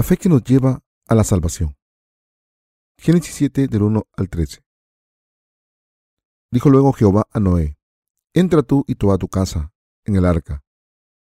La 0.00 0.04
fe 0.04 0.16
que 0.16 0.30
nos 0.30 0.42
lleva 0.42 0.82
a 1.08 1.14
la 1.14 1.24
salvación. 1.24 1.76
Génesis 2.96 3.34
7 3.34 3.68
del 3.68 3.82
1 3.82 4.08
al 4.16 4.30
13. 4.30 4.64
Dijo 6.50 6.70
luego 6.70 6.94
Jehová 6.94 7.26
a 7.30 7.38
Noé, 7.38 7.76
Entra 8.32 8.62
tú 8.62 8.82
y 8.86 8.94
toda 8.94 9.18
tu 9.18 9.28
casa 9.28 9.74
en 10.06 10.16
el 10.16 10.24
arca, 10.24 10.64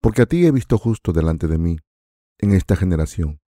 porque 0.01 0.23
a 0.23 0.27
ti 0.27 0.47
he 0.47 0.53
visto 0.53 0.79
justo 0.79 1.12
delante 1.12 1.48
de 1.48 1.59
mí 1.59 1.79
en 2.39 2.53
esta 2.53 2.77
generación. 2.77 3.41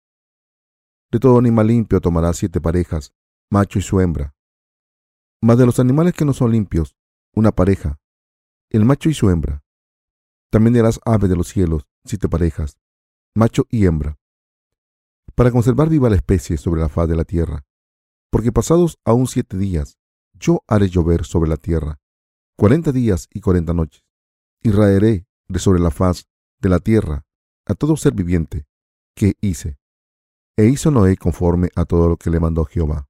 De 1.11 1.19
todo 1.19 1.37
animal 1.37 1.67
limpio 1.67 2.01
tomarás 2.01 2.37
siete 2.37 2.59
parejas, 2.59 3.13
macho 3.51 3.77
y 3.77 3.83
su 3.83 3.99
hembra. 3.99 4.33
Mas 5.43 5.59
de 5.59 5.67
los 5.67 5.77
animales 5.77 6.13
que 6.13 6.25
no 6.25 6.33
son 6.33 6.51
limpios, 6.51 6.95
una 7.35 7.51
pareja, 7.51 7.99
el 8.71 8.83
macho 8.83 9.09
y 9.09 9.13
su 9.13 9.29
hembra. 9.29 9.63
También 10.49 10.73
de 10.73 10.81
las 10.81 10.99
aves 11.05 11.29
de 11.29 11.35
los 11.35 11.49
cielos, 11.49 11.87
siete 12.03 12.27
parejas, 12.27 12.79
macho 13.35 13.67
y 13.69 13.85
hembra, 13.85 14.17
para 15.35 15.51
conservar 15.51 15.89
viva 15.89 16.09
la 16.09 16.15
especie 16.15 16.57
sobre 16.57 16.81
la 16.81 16.89
faz 16.89 17.07
de 17.07 17.15
la 17.15 17.25
tierra. 17.25 17.65
Porque 18.31 18.51
pasados 18.51 18.97
aún 19.05 19.27
siete 19.27 19.57
días, 19.57 19.97
yo 20.33 20.63
haré 20.67 20.89
llover 20.89 21.25
sobre 21.25 21.49
la 21.49 21.57
tierra, 21.57 21.99
cuarenta 22.57 22.91
días 22.91 23.27
y 23.31 23.41
cuarenta 23.41 23.73
noches, 23.73 24.03
y 24.61 24.71
raeré 24.71 25.27
de 25.47 25.59
sobre 25.59 25.79
la 25.79 25.91
faz 25.91 26.27
de 26.59 26.69
la 26.69 26.79
tierra 26.79 27.25
a 27.65 27.75
todo 27.75 27.95
ser 27.95 28.13
viviente 28.13 28.65
que 29.15 29.35
hice. 29.41 29.77
E 30.57 30.65
hizo 30.65 30.91
Noé 30.91 31.17
conforme 31.17 31.69
a 31.75 31.85
todo 31.85 32.07
lo 32.09 32.17
que 32.17 32.29
le 32.29 32.39
mandó 32.39 32.65
Jehová. 32.65 33.07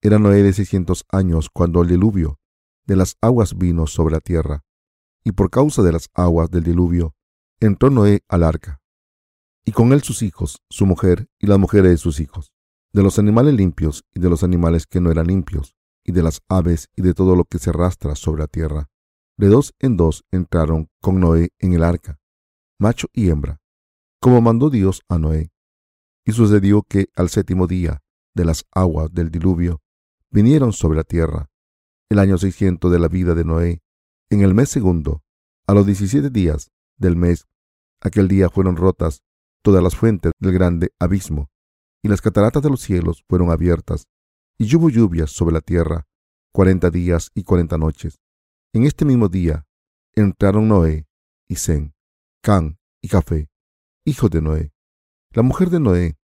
Era 0.00 0.18
Noé 0.18 0.42
de 0.42 0.52
seiscientos 0.52 1.04
años 1.10 1.48
cuando 1.50 1.82
el 1.82 1.88
diluvio 1.88 2.38
de 2.86 2.96
las 2.96 3.16
aguas 3.20 3.56
vino 3.56 3.86
sobre 3.86 4.14
la 4.14 4.20
tierra, 4.20 4.64
y 5.24 5.32
por 5.32 5.50
causa 5.50 5.82
de 5.82 5.92
las 5.92 6.10
aguas 6.14 6.50
del 6.50 6.64
diluvio 6.64 7.14
entró 7.60 7.90
Noé 7.90 8.24
al 8.28 8.42
arca, 8.42 8.81
y 9.64 9.72
con 9.72 9.92
él 9.92 10.02
sus 10.02 10.22
hijos, 10.22 10.58
su 10.68 10.86
mujer 10.86 11.28
y 11.38 11.46
las 11.46 11.58
mujeres 11.58 11.90
de 11.90 11.96
sus 11.96 12.20
hijos, 12.20 12.52
de 12.92 13.02
los 13.02 13.18
animales 13.18 13.54
limpios 13.54 14.04
y 14.14 14.20
de 14.20 14.28
los 14.28 14.42
animales 14.42 14.86
que 14.86 15.00
no 15.00 15.10
eran 15.10 15.28
limpios, 15.28 15.74
y 16.04 16.12
de 16.12 16.22
las 16.22 16.42
aves 16.48 16.88
y 16.96 17.02
de 17.02 17.14
todo 17.14 17.36
lo 17.36 17.44
que 17.44 17.58
se 17.58 17.70
arrastra 17.70 18.16
sobre 18.16 18.42
la 18.42 18.48
tierra. 18.48 18.90
De 19.36 19.48
dos 19.48 19.74
en 19.78 19.96
dos 19.96 20.24
entraron 20.30 20.90
con 21.00 21.20
Noé 21.20 21.50
en 21.58 21.72
el 21.72 21.84
arca, 21.84 22.18
macho 22.78 23.08
y 23.12 23.30
hembra, 23.30 23.60
como 24.20 24.40
mandó 24.40 24.68
Dios 24.68 25.02
a 25.08 25.18
Noé. 25.18 25.52
Y 26.24 26.32
sucedió 26.32 26.82
que 26.82 27.06
al 27.16 27.28
séptimo 27.28 27.66
día 27.66 28.02
de 28.34 28.44
las 28.44 28.64
aguas 28.72 29.12
del 29.12 29.30
diluvio 29.30 29.80
vinieron 30.30 30.72
sobre 30.72 30.96
la 30.96 31.04
tierra, 31.04 31.50
el 32.08 32.18
año 32.18 32.38
seiscientos 32.38 32.90
de 32.92 32.98
la 32.98 33.08
vida 33.08 33.34
de 33.34 33.44
Noé, 33.44 33.82
en 34.30 34.40
el 34.42 34.54
mes 34.54 34.70
segundo, 34.70 35.22
a 35.66 35.74
los 35.74 35.86
diecisiete 35.86 36.30
días 36.30 36.70
del 36.96 37.16
mes, 37.16 37.46
aquel 38.00 38.28
día 38.28 38.48
fueron 38.50 38.76
rotas 38.76 39.22
todas 39.62 39.82
las 39.82 39.96
fuentes 39.96 40.32
del 40.38 40.52
grande 40.52 40.92
abismo, 40.98 41.50
y 42.02 42.08
las 42.08 42.20
cataratas 42.20 42.62
de 42.62 42.70
los 42.70 42.80
cielos 42.80 43.24
fueron 43.28 43.50
abiertas, 43.50 44.06
y 44.58 44.74
hubo 44.76 44.90
lluvias 44.90 45.30
sobre 45.30 45.54
la 45.54 45.60
tierra 45.60 46.06
cuarenta 46.52 46.90
días 46.90 47.30
y 47.34 47.44
cuarenta 47.44 47.78
noches. 47.78 48.20
En 48.74 48.84
este 48.84 49.04
mismo 49.04 49.28
día 49.28 49.66
entraron 50.14 50.68
Noé 50.68 51.06
y 51.48 51.56
Zen, 51.56 51.94
Can 52.42 52.78
y 53.00 53.08
Café, 53.08 53.48
hijos 54.04 54.30
de 54.30 54.42
Noé, 54.42 54.72
la 55.30 55.42
mujer 55.42 55.70
de 55.70 55.80
Noé 55.80 56.18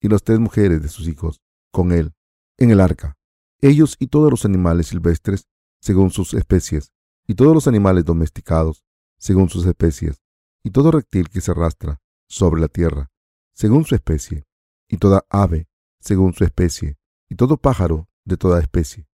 y 0.00 0.08
las 0.08 0.22
tres 0.22 0.38
mujeres 0.38 0.82
de 0.82 0.88
sus 0.88 1.08
hijos, 1.08 1.40
con 1.72 1.90
él, 1.92 2.12
en 2.58 2.70
el 2.70 2.80
arca, 2.80 3.16
ellos 3.60 3.96
y 3.98 4.06
todos 4.06 4.30
los 4.30 4.44
animales 4.44 4.88
silvestres, 4.88 5.48
según 5.80 6.10
sus 6.10 6.34
especies, 6.34 6.92
y 7.26 7.34
todos 7.34 7.54
los 7.54 7.66
animales 7.66 8.04
domesticados, 8.04 8.84
según 9.18 9.48
sus 9.48 9.66
especies, 9.66 10.20
y 10.62 10.70
todo 10.70 10.90
reptil 10.90 11.28
que 11.28 11.40
se 11.40 11.50
arrastra 11.50 12.00
sobre 12.32 12.62
la 12.62 12.68
tierra, 12.68 13.10
según 13.52 13.84
su 13.84 13.94
especie, 13.94 14.46
y 14.88 14.96
toda 14.96 15.26
ave, 15.28 15.68
según 16.00 16.32
su 16.32 16.44
especie, 16.44 16.96
y 17.28 17.34
todo 17.34 17.58
pájaro 17.58 18.08
de 18.24 18.38
toda 18.38 18.58
especie. 18.58 19.06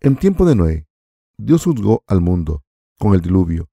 En 0.00 0.16
tiempo 0.16 0.44
de 0.44 0.56
Noé, 0.56 0.88
Dios 1.38 1.64
juzgó 1.64 2.02
al 2.08 2.20
mundo 2.20 2.64
con 2.98 3.14
el 3.14 3.20
diluvio. 3.20 3.70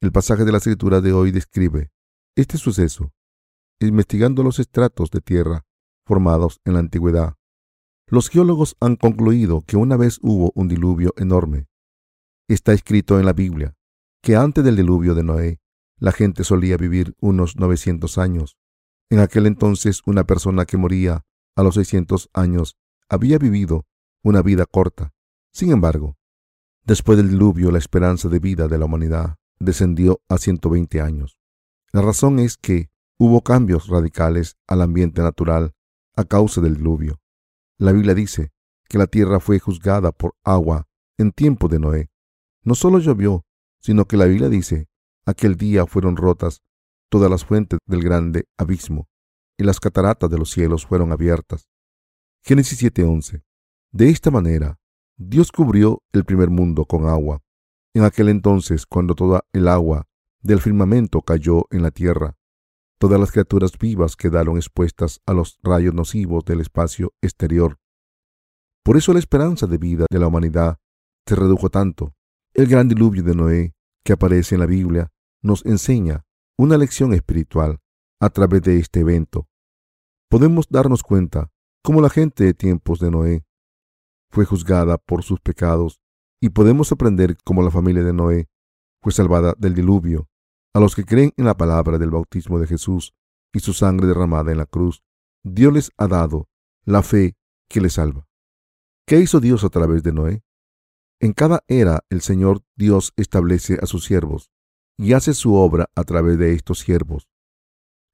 El 0.00 0.12
pasaje 0.12 0.44
de 0.44 0.52
la 0.52 0.58
escritura 0.58 1.00
de 1.00 1.12
hoy 1.12 1.32
describe 1.32 1.90
este 2.36 2.56
suceso, 2.56 3.12
investigando 3.80 4.44
los 4.44 4.60
estratos 4.60 5.10
de 5.10 5.20
tierra 5.20 5.66
formados 6.06 6.60
en 6.64 6.74
la 6.74 6.78
antigüedad. 6.78 7.34
Los 8.06 8.28
geólogos 8.28 8.76
han 8.78 8.94
concluido 8.94 9.62
que 9.62 9.76
una 9.76 9.96
vez 9.96 10.20
hubo 10.22 10.52
un 10.54 10.68
diluvio 10.68 11.14
enorme. 11.16 11.66
Está 12.46 12.72
escrito 12.72 13.18
en 13.18 13.26
la 13.26 13.32
Biblia 13.32 13.76
que 14.22 14.36
antes 14.36 14.64
del 14.64 14.76
diluvio 14.76 15.16
de 15.16 15.24
Noé, 15.24 15.60
la 15.98 16.12
gente 16.12 16.44
solía 16.44 16.76
vivir 16.76 17.14
unos 17.20 17.56
900 17.56 18.18
años. 18.18 18.56
En 19.10 19.20
aquel 19.20 19.46
entonces, 19.46 20.02
una 20.06 20.24
persona 20.24 20.64
que 20.64 20.76
moría 20.76 21.24
a 21.56 21.62
los 21.62 21.74
600 21.74 22.30
años 22.34 22.76
había 23.08 23.38
vivido 23.38 23.86
una 24.22 24.42
vida 24.42 24.66
corta. 24.66 25.12
Sin 25.52 25.70
embargo, 25.70 26.16
después 26.84 27.18
del 27.18 27.30
diluvio, 27.30 27.70
la 27.70 27.78
esperanza 27.78 28.28
de 28.28 28.38
vida 28.38 28.68
de 28.68 28.78
la 28.78 28.84
humanidad 28.84 29.36
descendió 29.58 30.20
a 30.28 30.38
120 30.38 31.00
años. 31.00 31.38
La 31.92 32.02
razón 32.02 32.38
es 32.38 32.56
que 32.56 32.90
hubo 33.18 33.42
cambios 33.42 33.88
radicales 33.88 34.56
al 34.66 34.82
ambiente 34.82 35.22
natural 35.22 35.74
a 36.14 36.24
causa 36.24 36.60
del 36.60 36.76
diluvio. 36.76 37.20
La 37.78 37.92
Biblia 37.92 38.14
dice 38.14 38.52
que 38.88 38.98
la 38.98 39.06
tierra 39.06 39.40
fue 39.40 39.58
juzgada 39.58 40.12
por 40.12 40.34
agua 40.44 40.86
en 41.16 41.32
tiempo 41.32 41.68
de 41.68 41.78
Noé. 41.78 42.10
No 42.62 42.74
solo 42.74 42.98
llovió, 42.98 43.44
sino 43.80 44.06
que 44.06 44.16
la 44.16 44.26
Biblia 44.26 44.48
dice, 44.48 44.88
aquel 45.28 45.56
día 45.56 45.86
fueron 45.86 46.16
rotas 46.16 46.62
todas 47.10 47.30
las 47.30 47.44
fuentes 47.44 47.78
del 47.86 48.02
grande 48.02 48.46
abismo, 48.56 49.08
y 49.58 49.64
las 49.64 49.78
cataratas 49.78 50.30
de 50.30 50.38
los 50.38 50.50
cielos 50.50 50.86
fueron 50.86 51.12
abiertas. 51.12 51.68
Génesis 52.42 52.78
7:11. 52.78 53.42
De 53.92 54.08
esta 54.08 54.30
manera, 54.30 54.78
Dios 55.18 55.52
cubrió 55.52 56.02
el 56.12 56.24
primer 56.24 56.48
mundo 56.48 56.86
con 56.86 57.06
agua. 57.06 57.42
En 57.94 58.04
aquel 58.04 58.30
entonces, 58.30 58.86
cuando 58.86 59.14
toda 59.14 59.44
el 59.52 59.68
agua 59.68 60.06
del 60.40 60.60
firmamento 60.60 61.20
cayó 61.20 61.66
en 61.70 61.82
la 61.82 61.90
tierra, 61.90 62.36
todas 62.98 63.20
las 63.20 63.30
criaturas 63.30 63.72
vivas 63.78 64.16
quedaron 64.16 64.56
expuestas 64.56 65.20
a 65.26 65.34
los 65.34 65.58
rayos 65.62 65.92
nocivos 65.92 66.44
del 66.46 66.60
espacio 66.60 67.12
exterior. 67.20 67.78
Por 68.82 68.96
eso 68.96 69.12
la 69.12 69.18
esperanza 69.18 69.66
de 69.66 69.76
vida 69.76 70.06
de 70.10 70.18
la 70.18 70.28
humanidad 70.28 70.78
se 71.26 71.34
redujo 71.34 71.68
tanto. 71.68 72.14
El 72.54 72.66
gran 72.66 72.88
diluvio 72.88 73.22
de 73.22 73.34
Noé, 73.34 73.74
que 74.04 74.14
aparece 74.14 74.54
en 74.54 74.60
la 74.60 74.66
Biblia, 74.66 75.10
nos 75.42 75.64
enseña 75.64 76.24
una 76.58 76.76
lección 76.76 77.12
espiritual 77.14 77.80
a 78.20 78.30
través 78.30 78.62
de 78.62 78.78
este 78.78 79.00
evento. 79.00 79.48
Podemos 80.28 80.66
darnos 80.68 81.02
cuenta 81.02 81.50
como 81.82 82.00
la 82.00 82.10
gente 82.10 82.44
de 82.44 82.54
tiempos 82.54 82.98
de 82.98 83.10
Noé 83.10 83.44
fue 84.30 84.44
juzgada 84.44 84.98
por 84.98 85.22
sus 85.22 85.40
pecados 85.40 86.00
y 86.40 86.50
podemos 86.50 86.92
aprender 86.92 87.36
cómo 87.44 87.62
la 87.62 87.70
familia 87.70 88.02
de 88.02 88.12
Noé 88.12 88.48
fue 89.00 89.12
salvada 89.12 89.54
del 89.58 89.74
diluvio. 89.74 90.28
A 90.74 90.80
los 90.80 90.94
que 90.94 91.04
creen 91.04 91.32
en 91.36 91.46
la 91.46 91.56
palabra 91.56 91.98
del 91.98 92.10
bautismo 92.10 92.58
de 92.58 92.66
Jesús 92.66 93.14
y 93.52 93.60
su 93.60 93.72
sangre 93.72 94.06
derramada 94.06 94.52
en 94.52 94.58
la 94.58 94.66
cruz, 94.66 95.02
Dios 95.42 95.72
les 95.72 95.90
ha 95.96 96.08
dado 96.08 96.48
la 96.84 97.02
fe 97.02 97.36
que 97.68 97.80
les 97.80 97.94
salva. 97.94 98.28
¿Qué 99.06 99.18
hizo 99.18 99.40
Dios 99.40 99.64
a 99.64 99.70
través 99.70 100.02
de 100.02 100.12
Noé? 100.12 100.42
En 101.20 101.32
cada 101.32 101.64
era 101.68 102.04
el 102.10 102.20
Señor 102.20 102.62
Dios 102.76 103.12
establece 103.16 103.78
a 103.80 103.86
sus 103.86 104.04
siervos 104.04 104.50
y 104.98 105.12
hace 105.12 105.32
su 105.32 105.54
obra 105.54 105.88
a 105.94 106.04
través 106.04 106.38
de 106.38 106.52
estos 106.52 106.80
siervos. 106.80 107.28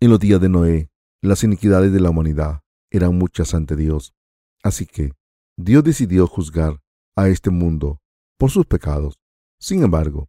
En 0.00 0.10
los 0.10 0.20
días 0.20 0.40
de 0.40 0.50
Noé, 0.50 0.90
las 1.22 1.42
iniquidades 1.42 1.92
de 1.92 2.00
la 2.00 2.10
humanidad 2.10 2.60
eran 2.90 3.16
muchas 3.16 3.54
ante 3.54 3.74
Dios. 3.74 4.14
Así 4.62 4.86
que 4.86 5.12
Dios 5.56 5.82
decidió 5.82 6.26
juzgar 6.26 6.82
a 7.16 7.28
este 7.28 7.50
mundo 7.50 8.00
por 8.38 8.50
sus 8.50 8.66
pecados. 8.66 9.18
Sin 9.58 9.82
embargo, 9.82 10.28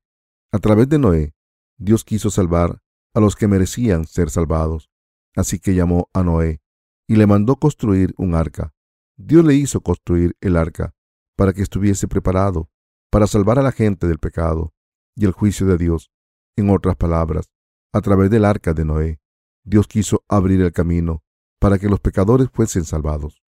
a 0.52 0.60
través 0.60 0.88
de 0.88 0.98
Noé, 0.98 1.36
Dios 1.78 2.06
quiso 2.06 2.30
salvar 2.30 2.82
a 3.14 3.20
los 3.20 3.36
que 3.36 3.48
merecían 3.48 4.06
ser 4.06 4.30
salvados. 4.30 4.90
Así 5.36 5.60
que 5.60 5.76
llamó 5.76 6.10
a 6.14 6.24
Noé 6.24 6.62
y 7.08 7.18
le 7.18 7.28
mandó 7.28 7.58
construir 7.58 8.14
un 8.18 8.34
arca. 8.34 8.74
Dios 9.18 9.44
le 9.44 9.56
hizo 9.56 9.82
construir 9.82 10.38
el 10.40 10.56
arca 10.56 10.96
para 11.36 11.52
que 11.52 11.62
estuviese 11.62 12.08
preparado 12.08 12.70
para 13.12 13.28
salvar 13.28 13.60
a 13.60 13.64
la 13.64 13.72
gente 13.72 14.08
del 14.08 14.20
pecado 14.20 14.74
y 15.16 15.26
el 15.26 15.32
juicio 15.32 15.68
de 15.68 15.78
Dios. 15.78 16.12
En 16.58 16.70
otras 16.70 16.96
palabras, 16.96 17.52
a 17.92 18.00
través 18.00 18.30
del 18.30 18.46
arca 18.46 18.74
de 18.74 18.86
Noé, 18.86 19.20
Dios 19.66 19.88
quiso 19.88 20.24
abrir 20.30 20.62
el 20.62 20.72
camino 20.72 21.24
para 21.60 21.80
que 21.80 21.90
los 21.90 22.00
pecadores 22.00 22.50
fuesen 22.50 22.86
salvados. 22.86 23.44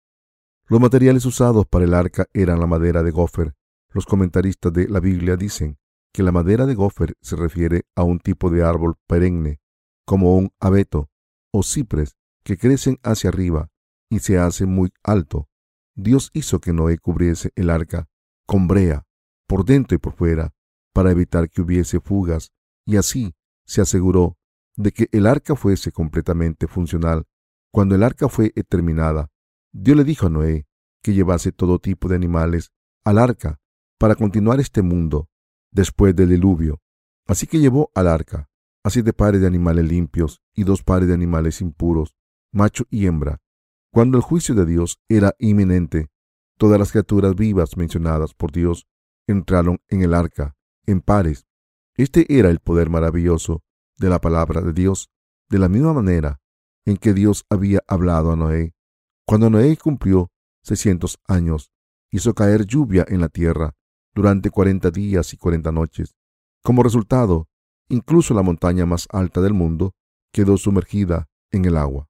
Los 0.68 0.80
materiales 0.80 1.26
usados 1.26 1.66
para 1.66 1.84
el 1.84 1.94
arca 1.94 2.28
eran 2.34 2.62
la 2.62 2.68
madera 2.68 3.04
de 3.04 3.12
gofer. 3.12 3.56
Los 3.90 4.06
comentaristas 4.06 4.72
de 4.72 4.88
la 4.88 5.02
Biblia 5.02 5.36
dicen 5.36 5.78
que 6.14 6.24
la 6.24 6.32
madera 6.32 6.66
de 6.66 6.76
gofer 6.76 7.16
se 7.22 7.36
refiere 7.36 7.84
a 7.96 8.04
un 8.04 8.20
tipo 8.20 8.50
de 8.50 8.64
árbol 8.64 8.96
perenne, 9.06 9.60
como 10.06 10.38
un 10.38 10.52
abeto 10.60 11.10
o 11.52 11.64
cipres, 11.64 12.16
que 12.44 12.58
crecen 12.58 13.00
hacia 13.04 13.30
arriba 13.30 13.70
y 14.10 14.20
se 14.20 14.38
hace 14.38 14.66
muy 14.66 14.94
alto. 15.04 15.50
Dios 15.96 16.30
hizo 16.34 16.60
que 16.60 16.72
Noé 16.72 16.98
cubriese 17.00 17.52
el 17.56 17.70
arca 17.70 18.08
con 18.46 18.68
brea, 18.68 19.06
por 19.48 19.66
dentro 19.66 19.96
y 19.96 19.98
por 19.98 20.14
fuera, 20.14 20.54
para 20.94 21.12
evitar 21.12 21.50
que 21.50 21.62
hubiese 21.62 22.00
fugas, 22.00 22.52
y 22.86 22.98
así 22.98 23.36
se 23.66 23.82
aseguró 23.82 24.38
de 24.76 24.92
que 24.92 25.08
el 25.12 25.28
arca 25.28 25.56
fuese 25.56 25.92
completamente 25.92 26.68
funcional 26.68 27.26
Cuando 27.72 27.96
el 27.96 28.04
arca 28.04 28.30
fue 28.30 28.52
terminada, 28.70 29.32
Dios 29.72 29.98
le 29.98 30.04
dijo 30.04 30.28
a 30.28 30.30
Noé 30.30 30.68
que 31.02 31.14
llevase 31.14 31.52
todo 31.52 31.80
tipo 31.80 32.08
de 32.08 32.16
animales 32.16 32.72
al 33.04 33.18
arca 33.18 33.60
para 33.98 34.16
continuar 34.16 34.60
este 34.60 34.82
mundo 34.82 35.30
después 35.72 36.16
del 36.16 36.30
diluvio. 36.30 36.82
Así 37.28 37.48
que 37.48 37.60
llevó 37.60 37.92
al 37.96 38.08
arca 38.08 38.50
a 38.84 38.90
siete 38.90 39.14
pares 39.14 39.42
de 39.42 39.48
animales 39.48 39.86
limpios 39.86 40.42
y 40.54 40.66
dos 40.66 40.84
pares 40.84 41.08
de 41.08 41.14
animales 41.14 41.62
impuros, 41.62 42.16
macho 42.52 42.86
y 42.90 43.08
hembra. 43.08 43.42
Cuando 43.92 44.18
el 44.18 44.24
juicio 44.24 44.56
de 44.56 44.66
Dios 44.66 45.00
era 45.08 45.34
inminente, 45.40 46.10
todas 46.58 46.78
las 46.80 46.92
criaturas 46.92 47.36
vivas 47.36 47.78
mencionadas 47.78 48.34
por 48.34 48.52
Dios 48.52 48.88
entraron 49.28 49.80
en 49.88 50.02
el 50.02 50.14
arca, 50.14 50.56
en 50.86 51.02
pares. 51.02 51.48
Este 51.96 52.26
era 52.40 52.50
el 52.50 52.60
poder 52.60 52.90
maravilloso 52.90 53.64
de 53.98 54.10
la 54.10 54.20
palabra 54.20 54.62
de 54.62 54.74
Dios, 54.74 55.10
de 55.50 55.60
la 55.60 55.70
misma 55.70 55.94
manera 55.94 56.42
en 56.86 56.98
que 56.98 57.14
Dios 57.14 57.46
había 57.50 57.82
hablado 57.88 58.32
a 58.32 58.36
Noé. 58.36 58.74
Cuando 59.26 59.50
Noé 59.50 59.78
cumplió 59.78 60.32
seiscientos 60.64 61.20
años, 61.28 61.72
hizo 62.12 62.34
caer 62.34 62.66
lluvia 62.66 63.06
en 63.08 63.22
la 63.22 63.30
tierra 63.30 63.76
durante 64.14 64.50
cuarenta 64.50 64.92
días 64.92 65.34
y 65.34 65.38
cuarenta 65.38 65.72
noches. 65.72 66.16
Como 66.64 66.84
resultado, 66.84 67.48
incluso 67.90 68.34
la 68.34 68.42
montaña 68.42 68.86
más 68.86 69.08
alta 69.12 69.42
del 69.42 69.54
mundo 69.54 69.94
quedó 70.32 70.58
sumergida 70.58 71.30
en 71.52 71.66
el 71.66 71.78
agua. 71.78 72.10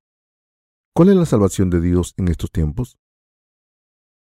¿Cuál 0.94 1.09
es 1.09 1.15
la 1.15 1.25
salvación 1.25 1.69
de 1.69 1.81
Dios 1.81 2.13
en 2.18 2.29
estos 2.29 2.51
tiempos? 2.51 2.97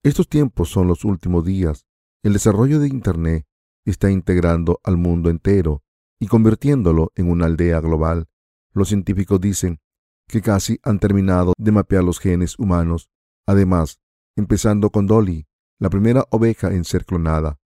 Estos 0.02 0.28
tiempos 0.28 0.68
son 0.68 0.88
los 0.88 1.04
últimos 1.04 1.44
días. 1.44 1.86
El 2.22 2.32
desarrollo 2.34 2.80
de 2.80 2.88
Internet 2.88 3.47
está 3.90 4.10
integrando 4.10 4.80
al 4.84 4.96
mundo 4.96 5.30
entero 5.30 5.82
y 6.20 6.26
convirtiéndolo 6.26 7.12
en 7.14 7.30
una 7.30 7.46
aldea 7.46 7.80
global. 7.80 8.28
Los 8.72 8.88
científicos 8.88 9.40
dicen 9.40 9.80
que 10.26 10.42
casi 10.42 10.78
han 10.82 10.98
terminado 10.98 11.52
de 11.56 11.72
mapear 11.72 12.04
los 12.04 12.18
genes 12.18 12.58
humanos. 12.58 13.10
Además, 13.46 14.00
empezando 14.36 14.90
con 14.90 15.06
Dolly, 15.06 15.46
la 15.78 15.90
primera 15.90 16.24
oveja 16.30 16.68
en 16.68 16.84
ser 16.84 17.04
clonada. 17.04 17.58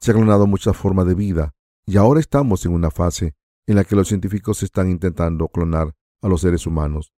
Se 0.00 0.12
ha 0.12 0.14
clonado 0.14 0.46
muchas 0.46 0.76
formas 0.76 1.06
de 1.06 1.14
vida 1.14 1.54
y 1.84 1.96
ahora 1.96 2.20
estamos 2.20 2.64
en 2.64 2.72
una 2.72 2.90
fase 2.90 3.34
en 3.66 3.76
la 3.76 3.84
que 3.84 3.96
los 3.96 4.08
científicos 4.08 4.62
están 4.62 4.90
intentando 4.90 5.48
clonar 5.48 5.94
a 6.22 6.28
los 6.28 6.40
seres 6.40 6.66
humanos. 6.66 7.12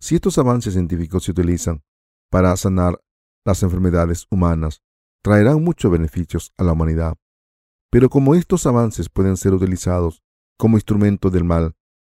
Si 0.00 0.14
estos 0.14 0.38
avances 0.38 0.72
científicos 0.72 1.24
se 1.24 1.32
utilizan 1.32 1.82
para 2.30 2.56
sanar 2.56 3.00
las 3.44 3.62
enfermedades 3.62 4.26
humanas, 4.30 4.82
traerán 5.22 5.62
muchos 5.62 5.90
beneficios 5.90 6.52
a 6.56 6.64
la 6.64 6.72
humanidad. 6.72 7.16
Pero 7.90 8.08
como 8.08 8.34
estos 8.34 8.66
avances 8.66 9.08
pueden 9.08 9.36
ser 9.36 9.52
utilizados 9.52 10.22
como 10.56 10.76
instrumento 10.76 11.30
del 11.30 11.44
mal 11.44 11.74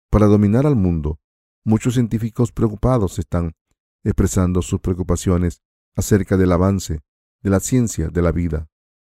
para 0.10 0.28
dominar 0.28 0.68
al 0.68 0.76
mundo, 0.76 1.20
muchos 1.66 1.96
científicos 1.96 2.52
preocupados 2.52 3.18
están 3.18 3.56
expresando 4.04 4.62
sus 4.62 4.80
preocupaciones 4.80 5.64
acerca 5.96 6.38
del 6.38 6.52
avance 6.52 7.02
de 7.42 7.50
la 7.50 7.60
ciencia 7.60 8.10
de 8.10 8.22
la 8.22 8.32
vida. 8.32 8.68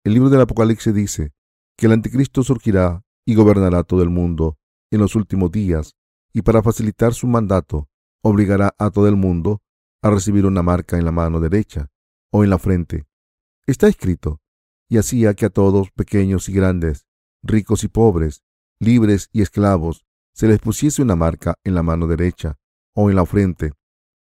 El 0.05 0.15
libro 0.15 0.31
del 0.31 0.43
Apocalipsis 0.43 0.95
dice 0.95 1.33
que 1.77 1.87
el 1.87 1.93
anticristo 1.93 2.43
surgirá 2.43 3.05
y 3.27 3.35
gobernará 3.35 3.83
todo 3.83 4.03
el 4.03 4.11
mundo 4.11 4.59
en 4.91 5.01
los 5.01 5.17
últimos 5.17 5.51
días, 5.51 5.97
y 6.33 6.43
para 6.43 6.63
facilitar 6.63 7.15
su 7.15 7.27
mandato, 7.27 7.89
obligará 8.23 8.75
a 8.79 8.91
todo 8.91 9.09
el 9.09 9.17
mundo 9.17 9.63
a 10.03 10.11
recibir 10.11 10.47
una 10.47 10.63
marca 10.63 10.99
en 10.99 11.05
la 11.05 11.13
mano 11.13 11.41
derecha 11.41 11.91
o 12.31 12.45
en 12.45 12.51
la 12.51 12.59
frente. 12.59 13.07
Está 13.67 13.89
escrito, 13.89 14.41
y 14.89 14.99
hacía 14.99 15.35
que 15.35 15.47
a 15.47 15.51
todos, 15.51 15.91
pequeños 15.91 16.49
y 16.49 16.53
grandes, 16.53 17.07
ricos 17.43 17.85
y 17.85 17.89
pobres, 17.89 18.43
libres 18.79 19.29
y 19.33 19.43
esclavos, 19.43 20.05
se 20.33 20.49
les 20.49 20.59
pusiese 20.59 21.03
una 21.03 21.17
marca 21.17 21.55
en 21.65 21.75
la 21.75 21.83
mano 21.83 22.07
derecha 22.07 22.59
o 22.95 23.11
en 23.11 23.17
la 23.17 23.27
frente, 23.27 23.73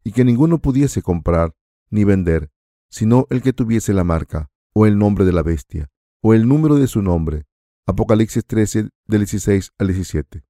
y 0.03 0.11
que 0.11 0.23
ninguno 0.23 0.59
pudiese 0.59 1.01
comprar 1.01 1.53
ni 1.89 2.03
vender, 2.03 2.49
sino 2.89 3.27
el 3.29 3.41
que 3.41 3.53
tuviese 3.53 3.93
la 3.93 4.03
marca 4.03 4.49
o 4.73 4.85
el 4.85 4.97
nombre 4.97 5.25
de 5.25 5.33
la 5.33 5.43
bestia 5.43 5.89
o 6.21 6.33
el 6.33 6.47
número 6.47 6.75
de 6.75 6.87
su 6.87 7.01
nombre. 7.01 7.45
Apocalipsis 7.85 8.45
13 8.45 8.89
del 9.05 9.19
16 9.21 9.71
al 9.77 9.87
17. 9.87 10.43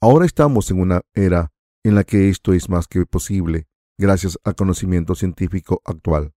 Ahora 0.00 0.26
estamos 0.26 0.70
en 0.70 0.80
una 0.80 1.02
era 1.14 1.52
en 1.82 1.94
la 1.94 2.04
que 2.04 2.28
esto 2.28 2.52
es 2.52 2.68
más 2.68 2.86
que 2.86 3.04
posible 3.06 3.66
gracias 3.98 4.38
al 4.44 4.54
conocimiento 4.54 5.14
científico 5.14 5.80
actual. 5.84 6.32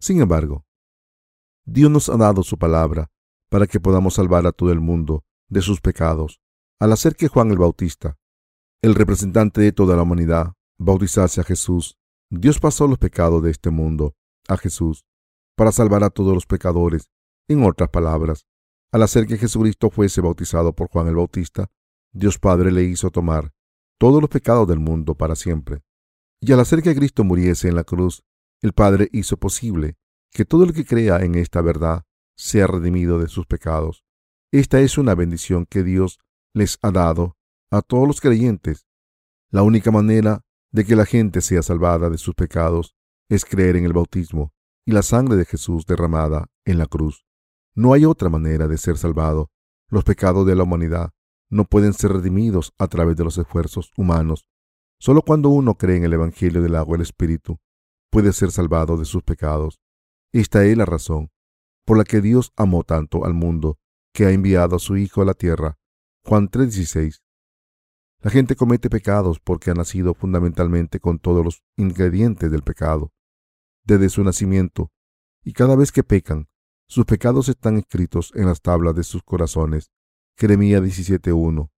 Sin 0.00 0.20
embargo, 0.20 0.66
Dios 1.68 1.90
nos 1.90 2.08
ha 2.08 2.16
dado 2.16 2.44
su 2.44 2.56
palabra 2.58 3.10
para 3.50 3.66
que 3.66 3.80
podamos 3.80 4.14
salvar 4.14 4.46
a 4.46 4.52
todo 4.52 4.70
el 4.70 4.80
mundo 4.80 5.24
de 5.48 5.62
sus 5.62 5.80
pecados. 5.80 6.40
Al 6.78 6.92
hacer 6.92 7.16
que 7.16 7.26
Juan 7.26 7.50
el 7.50 7.58
Bautista, 7.58 8.16
el 8.82 8.94
representante 8.94 9.60
de 9.60 9.72
toda 9.72 9.96
la 9.96 10.02
humanidad, 10.02 10.52
bautizase 10.78 11.40
a 11.40 11.44
Jesús, 11.44 11.96
Dios 12.30 12.60
pasó 12.60 12.86
los 12.86 12.98
pecados 12.98 13.42
de 13.42 13.50
este 13.50 13.70
mundo 13.70 14.14
a 14.46 14.56
Jesús 14.56 15.04
para 15.56 15.72
salvar 15.72 16.04
a 16.04 16.10
todos 16.10 16.34
los 16.34 16.46
pecadores 16.46 17.10
en 17.48 17.64
otras 17.64 17.88
palabras, 17.88 18.46
al 18.92 19.02
hacer 19.02 19.26
que 19.26 19.36
Jesucristo 19.36 19.90
fuese 19.90 20.20
bautizado 20.20 20.72
por 20.72 20.88
Juan 20.88 21.08
el 21.08 21.16
Bautista, 21.16 21.66
Dios 22.12 22.38
Padre 22.38 22.70
le 22.70 22.84
hizo 22.84 23.10
tomar 23.10 23.52
todos 23.98 24.20
los 24.20 24.30
pecados 24.30 24.68
del 24.68 24.78
mundo 24.78 25.16
para 25.16 25.34
siempre. 25.34 25.82
Y 26.40 26.52
al 26.52 26.60
hacer 26.60 26.80
que 26.82 26.94
Cristo 26.94 27.24
muriese 27.24 27.68
en 27.68 27.74
la 27.74 27.82
cruz, 27.82 28.22
el 28.62 28.72
Padre 28.72 29.08
hizo 29.12 29.36
posible 29.36 29.96
que 30.36 30.44
todo 30.44 30.64
el 30.64 30.74
que 30.74 30.84
crea 30.84 31.24
en 31.24 31.34
esta 31.34 31.62
verdad 31.62 32.04
sea 32.36 32.66
redimido 32.66 33.18
de 33.18 33.26
sus 33.26 33.46
pecados. 33.46 34.04
Esta 34.52 34.80
es 34.80 34.98
una 34.98 35.14
bendición 35.14 35.64
que 35.64 35.82
Dios 35.82 36.18
les 36.52 36.78
ha 36.82 36.90
dado 36.90 37.38
a 37.70 37.80
todos 37.80 38.06
los 38.06 38.20
creyentes. 38.20 38.86
La 39.50 39.62
única 39.62 39.90
manera 39.90 40.44
de 40.72 40.84
que 40.84 40.94
la 40.94 41.06
gente 41.06 41.40
sea 41.40 41.62
salvada 41.62 42.10
de 42.10 42.18
sus 42.18 42.34
pecados 42.34 42.94
es 43.30 43.46
creer 43.46 43.76
en 43.76 43.86
el 43.86 43.94
bautismo 43.94 44.52
y 44.84 44.92
la 44.92 45.00
sangre 45.00 45.36
de 45.36 45.46
Jesús 45.46 45.86
derramada 45.86 46.48
en 46.66 46.76
la 46.76 46.84
cruz. 46.84 47.24
No 47.74 47.94
hay 47.94 48.04
otra 48.04 48.28
manera 48.28 48.68
de 48.68 48.76
ser 48.76 48.98
salvado. 48.98 49.50
Los 49.88 50.04
pecados 50.04 50.46
de 50.46 50.54
la 50.54 50.64
humanidad 50.64 51.12
no 51.48 51.64
pueden 51.64 51.94
ser 51.94 52.12
redimidos 52.12 52.74
a 52.76 52.88
través 52.88 53.16
de 53.16 53.24
los 53.24 53.38
esfuerzos 53.38 53.90
humanos. 53.96 54.46
Solo 55.00 55.22
cuando 55.22 55.48
uno 55.48 55.76
cree 55.78 55.96
en 55.96 56.04
el 56.04 56.12
Evangelio 56.12 56.60
del 56.60 56.74
agua 56.74 56.96
y 56.96 57.00
el 57.00 57.02
Espíritu 57.04 57.58
puede 58.10 58.34
ser 58.34 58.50
salvado 58.50 58.98
de 58.98 59.06
sus 59.06 59.22
pecados. 59.22 59.80
Esta 60.32 60.64
es 60.64 60.76
la 60.76 60.84
razón 60.84 61.30
por 61.84 61.96
la 61.96 62.04
que 62.04 62.20
Dios 62.20 62.52
amó 62.56 62.82
tanto 62.82 63.24
al 63.24 63.32
mundo 63.32 63.78
que 64.12 64.26
ha 64.26 64.30
enviado 64.30 64.76
a 64.76 64.78
su 64.78 64.96
Hijo 64.96 65.22
a 65.22 65.24
la 65.24 65.34
tierra. 65.34 65.78
Juan 66.24 66.48
3:16. 66.48 67.22
La 68.20 68.30
gente 68.30 68.56
comete 68.56 68.90
pecados 68.90 69.38
porque 69.38 69.70
ha 69.70 69.74
nacido 69.74 70.14
fundamentalmente 70.14 70.98
con 70.98 71.18
todos 71.18 71.44
los 71.44 71.62
ingredientes 71.76 72.50
del 72.50 72.62
pecado, 72.62 73.12
desde 73.84 74.08
su 74.08 74.24
nacimiento, 74.24 74.90
y 75.44 75.52
cada 75.52 75.76
vez 75.76 75.92
que 75.92 76.02
pecan, 76.02 76.48
sus 76.88 77.04
pecados 77.04 77.48
están 77.48 77.76
escritos 77.76 78.32
en 78.34 78.46
las 78.46 78.60
tablas 78.62 78.94
de 78.96 79.04
sus 79.04 79.22
corazones. 79.22 79.92
Jeremías 80.36 80.82
17.1. 80.82 81.70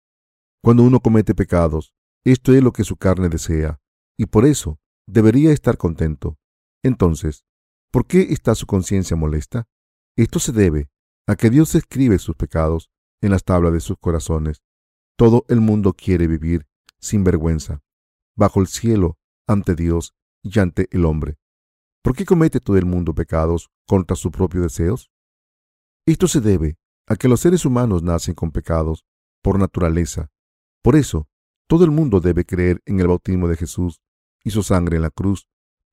Cuando 0.63 0.83
uno 0.83 0.99
comete 0.99 1.35
pecados, 1.35 1.93
esto 2.23 2.53
es 2.53 2.63
lo 2.63 2.71
que 2.71 2.83
su 2.83 2.97
carne 2.97 3.29
desea, 3.29 3.79
y 4.17 4.27
por 4.27 4.45
eso 4.45 4.79
debería 5.05 5.51
estar 5.51 5.77
contento. 5.77 6.37
Entonces, 6.83 7.45
¿por 7.91 8.05
qué 8.05 8.27
está 8.29 8.55
su 8.55 8.65
conciencia 8.65 9.15
molesta? 9.15 9.67
Esto 10.15 10.39
se 10.39 10.51
debe 10.51 10.89
a 11.27 11.35
que 11.35 11.49
Dios 11.49 11.75
escribe 11.75 12.19
sus 12.19 12.35
pecados 12.35 12.89
en 13.21 13.31
las 13.31 13.43
tablas 13.43 13.73
de 13.73 13.79
sus 13.79 13.97
corazones. 13.97 14.61
Todo 15.17 15.45
el 15.49 15.61
mundo 15.61 15.93
quiere 15.93 16.27
vivir 16.27 16.67
sin 16.99 17.23
vergüenza, 17.23 17.81
bajo 18.35 18.61
el 18.61 18.67
cielo, 18.67 19.17
ante 19.47 19.75
Dios 19.75 20.13
y 20.43 20.59
ante 20.59 20.87
el 20.91 21.05
hombre. 21.05 21.37
¿Por 22.03 22.15
qué 22.15 22.25
comete 22.25 22.59
todo 22.59 22.77
el 22.77 22.85
mundo 22.85 23.13
pecados 23.13 23.69
contra 23.85 24.15
sus 24.15 24.31
propios 24.31 24.63
deseos? 24.63 25.11
Esto 26.05 26.27
se 26.27 26.41
debe 26.41 26.77
a 27.07 27.15
que 27.15 27.27
los 27.27 27.39
seres 27.39 27.65
humanos 27.65 28.03
nacen 28.03 28.33
con 28.33 28.51
pecados 28.51 29.05
por 29.41 29.59
naturaleza. 29.59 30.29
Por 30.81 30.95
eso, 30.95 31.27
todo 31.67 31.83
el 31.83 31.91
mundo 31.91 32.19
debe 32.19 32.45
creer 32.45 32.81
en 32.85 32.99
el 32.99 33.07
bautismo 33.07 33.47
de 33.47 33.57
Jesús 33.57 34.01
y 34.43 34.51
su 34.51 34.63
sangre 34.63 34.97
en 34.97 35.01
la 35.01 35.09
cruz 35.09 35.47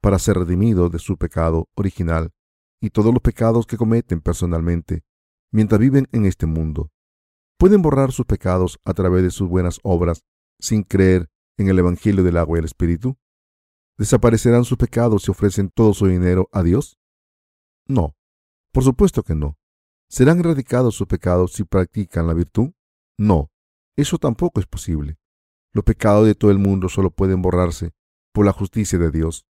para 0.04 0.18
ser 0.18 0.36
redimido 0.36 0.90
de 0.90 0.98
su 0.98 1.16
pecado 1.16 1.70
original 1.76 2.30
y 2.78 2.90
todos 2.90 3.10
los 3.10 3.22
pecados 3.22 3.64
que 3.64 3.78
cometen 3.78 4.20
personalmente 4.20 5.02
mientras 5.50 5.80
viven 5.80 6.08
en 6.12 6.26
este 6.26 6.44
mundo. 6.44 6.90
Pueden 7.58 7.80
borrar 7.80 8.12
sus 8.12 8.26
pecados 8.26 8.78
a 8.84 8.92
través 8.92 9.22
de 9.22 9.30
sus 9.30 9.48
buenas 9.48 9.80
obras 9.82 10.22
sin 10.60 10.82
creer 10.82 11.30
en 11.56 11.68
el 11.68 11.78
Evangelio 11.78 12.22
del 12.22 12.36
agua 12.36 12.58
y 12.58 12.60
el 12.60 12.66
Espíritu. 12.66 13.16
¿Desaparecerán 13.96 14.66
sus 14.66 14.76
pecados 14.76 15.22
si 15.22 15.30
ofrecen 15.30 15.70
todo 15.70 15.94
su 15.94 16.06
dinero 16.06 16.50
a 16.52 16.62
Dios? 16.62 16.98
No, 17.88 18.14
por 18.74 18.84
supuesto 18.84 19.22
que 19.22 19.34
no. 19.34 19.56
¿Serán 20.10 20.38
erradicados 20.40 20.96
sus 20.96 21.06
pecados 21.06 21.54
si 21.54 21.64
practican 21.64 22.26
la 22.26 22.34
virtud? 22.34 22.72
No, 23.16 23.50
eso 23.96 24.18
tampoco 24.18 24.60
es 24.60 24.66
posible. 24.66 25.16
Los 25.72 25.82
pecados 25.82 26.26
de 26.26 26.34
todo 26.34 26.50
el 26.50 26.58
mundo 26.58 26.90
solo 26.90 27.10
pueden 27.10 27.40
borrarse 27.40 27.92
por 28.34 28.44
la 28.44 28.52
justicia 28.52 28.98
de 28.98 29.10
Dios, 29.10 29.46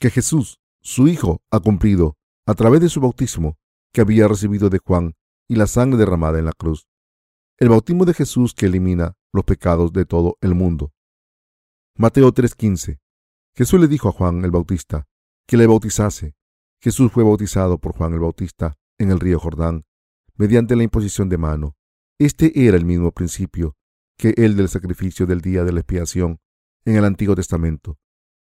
que 0.00 0.10
Jesús, 0.10 0.60
su 0.80 1.08
Hijo, 1.08 1.42
ha 1.50 1.60
cumplido 1.60 2.16
a 2.46 2.54
través 2.54 2.80
de 2.80 2.88
su 2.88 3.00
bautismo 3.00 3.58
que 3.92 4.00
había 4.00 4.26
recibido 4.26 4.70
de 4.70 4.78
Juan 4.78 5.14
y 5.46 5.56
la 5.56 5.66
sangre 5.66 5.98
derramada 5.98 6.38
en 6.38 6.46
la 6.46 6.52
cruz. 6.52 6.88
El 7.58 7.68
bautismo 7.68 8.06
de 8.06 8.14
Jesús 8.14 8.54
que 8.54 8.66
elimina 8.66 9.18
los 9.30 9.44
pecados 9.44 9.92
de 9.92 10.06
todo 10.06 10.38
el 10.40 10.54
mundo. 10.54 10.94
Mateo 11.96 12.32
3:15 12.32 12.98
Jesús 13.54 13.78
le 13.78 13.88
dijo 13.88 14.08
a 14.08 14.12
Juan 14.12 14.42
el 14.42 14.50
Bautista 14.50 15.06
que 15.46 15.58
le 15.58 15.66
bautizase. 15.66 16.34
Jesús 16.80 17.12
fue 17.12 17.22
bautizado 17.22 17.76
por 17.78 17.92
Juan 17.92 18.14
el 18.14 18.20
Bautista 18.20 18.78
en 18.96 19.10
el 19.10 19.20
río 19.20 19.38
Jordán, 19.38 19.84
mediante 20.34 20.76
la 20.76 20.82
imposición 20.82 21.28
de 21.28 21.36
mano. 21.36 21.76
Este 22.18 22.66
era 22.66 22.78
el 22.78 22.86
mismo 22.86 23.12
principio 23.12 23.76
que 24.16 24.32
el 24.38 24.56
del 24.56 24.70
sacrificio 24.70 25.26
del 25.26 25.42
día 25.42 25.64
de 25.64 25.72
la 25.72 25.80
expiación 25.80 26.40
en 26.86 26.96
el 26.96 27.04
Antiguo 27.04 27.34
Testamento, 27.34 27.98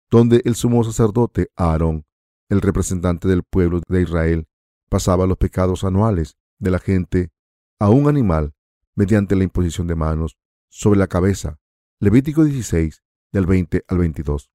donde 0.09 0.41
el 0.45 0.55
sumo 0.55 0.83
sacerdote 0.83 1.51
Aarón, 1.55 2.05
el 2.49 2.61
representante 2.61 3.27
del 3.27 3.43
pueblo 3.43 3.81
de 3.87 4.01
Israel, 4.01 4.47
pasaba 4.89 5.27
los 5.27 5.37
pecados 5.37 5.83
anuales 5.83 6.37
de 6.57 6.71
la 6.71 6.79
gente 6.79 7.31
a 7.79 7.89
un 7.89 8.07
animal 8.07 8.53
mediante 8.95 9.35
la 9.35 9.43
imposición 9.43 9.87
de 9.87 9.95
manos 9.95 10.37
sobre 10.69 10.99
la 10.99 11.07
cabeza. 11.07 11.59
Levítico 11.99 12.43
16, 12.43 13.03
del 13.31 13.45
20 13.45 13.83
al 13.87 13.97
22. 13.97 14.51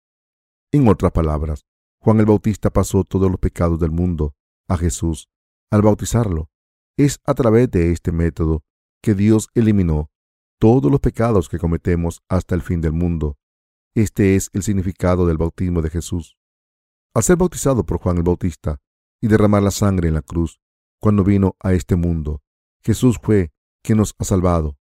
En 0.73 0.88
otras 0.88 1.12
palabras, 1.12 1.66
Juan 2.00 2.20
el 2.20 2.26
Bautista 2.26 2.70
pasó 2.70 3.04
todos 3.04 3.30
los 3.30 3.40
pecados 3.40 3.78
del 3.78 3.90
mundo 3.90 4.34
a 4.68 4.76
Jesús 4.76 5.28
al 5.70 5.82
bautizarlo. 5.82 6.50
Es 6.96 7.20
a 7.25 7.34
través 7.34 7.70
de 7.70 7.92
este 7.92 8.12
método 8.12 8.64
que 9.02 9.14
Dios 9.14 9.49
eliminó 9.54 10.11
todos 10.58 10.90
los 10.90 11.00
pecados 11.00 11.49
que 11.49 11.58
cometemos 11.58 12.23
hasta 12.28 12.54
el 12.54 12.62
fin 12.62 12.80
del 12.80 12.92
mundo. 12.92 13.37
Este 13.97 14.35
es 14.35 14.51
el 14.53 14.65
significado 14.65 15.25
del 15.25 15.39
bautismo 15.39 15.81
de 15.81 15.89
Jesús. 15.89 16.37
Al 17.15 17.23
ser 17.23 17.37
bautizado 17.37 17.87
por 17.87 17.99
Juan 17.99 18.17
el 18.17 18.25
Bautista 18.25 18.81
y 19.21 19.29
derramar 19.29 19.63
la 19.63 19.71
sangre 19.71 20.09
en 20.09 20.15
la 20.15 20.23
cruz, 20.23 20.61
cuando 21.01 21.23
vino 21.23 21.55
a 21.61 21.75
este 21.75 21.95
mundo, 21.95 22.43
Jesús 22.83 23.21
fue 23.23 23.53
quien 23.85 23.99
nos 23.99 24.17
ha 24.19 24.25
salvado 24.25 24.77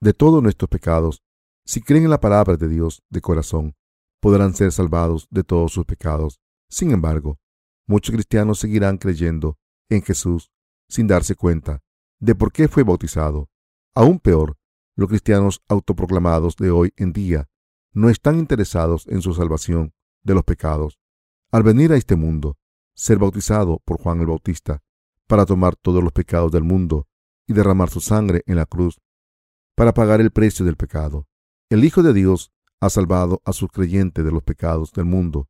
de 0.00 0.12
todos 0.12 0.42
nuestros 0.42 0.68
pecados. 0.68 1.22
Si 1.64 1.80
creen 1.80 2.04
en 2.04 2.10
la 2.10 2.20
palabra 2.20 2.56
de 2.56 2.68
Dios 2.68 3.04
de 3.10 3.20
corazón, 3.20 3.76
podrán 4.20 4.54
ser 4.54 4.72
salvados 4.72 5.28
de 5.30 5.44
todos 5.44 5.72
sus 5.72 5.84
pecados. 5.84 6.40
Sin 6.68 6.90
embargo, 6.90 7.38
muchos 7.86 8.12
cristianos 8.12 8.58
seguirán 8.58 8.98
creyendo 8.98 9.56
en 9.88 10.02
Jesús 10.02 10.50
sin 10.88 11.06
darse 11.06 11.36
cuenta 11.36 11.80
de 12.18 12.34
por 12.34 12.50
qué 12.50 12.66
fue 12.66 12.82
bautizado. 12.82 13.50
Aún 13.94 14.18
peor, 14.18 14.58
los 14.96 15.08
cristianos 15.08 15.62
autoproclamados 15.68 16.56
de 16.56 16.72
hoy 16.72 16.92
en 16.96 17.12
día 17.12 17.48
no 17.96 18.10
están 18.10 18.38
interesados 18.38 19.06
en 19.08 19.22
su 19.22 19.34
salvación 19.34 19.92
de 20.22 20.34
los 20.34 20.44
pecados. 20.44 20.98
Al 21.50 21.62
venir 21.62 21.92
a 21.92 21.96
este 21.96 22.14
mundo, 22.14 22.58
ser 22.94 23.18
bautizado 23.18 23.80
por 23.84 24.00
Juan 24.00 24.20
el 24.20 24.26
Bautista 24.26 24.82
para 25.26 25.46
tomar 25.46 25.74
todos 25.74 26.02
los 26.02 26.12
pecados 26.12 26.52
del 26.52 26.62
mundo 26.62 27.08
y 27.46 27.52
derramar 27.52 27.90
su 27.90 28.00
sangre 28.00 28.42
en 28.46 28.56
la 28.56 28.66
cruz 28.66 29.00
para 29.74 29.92
pagar 29.92 30.20
el 30.20 30.30
precio 30.30 30.64
del 30.64 30.76
pecado. 30.76 31.26
El 31.70 31.84
Hijo 31.84 32.02
de 32.02 32.12
Dios 32.12 32.52
ha 32.80 32.90
salvado 32.90 33.42
a 33.44 33.52
sus 33.52 33.70
creyentes 33.70 34.24
de 34.24 34.30
los 34.30 34.42
pecados 34.42 34.92
del 34.92 35.06
mundo. 35.06 35.48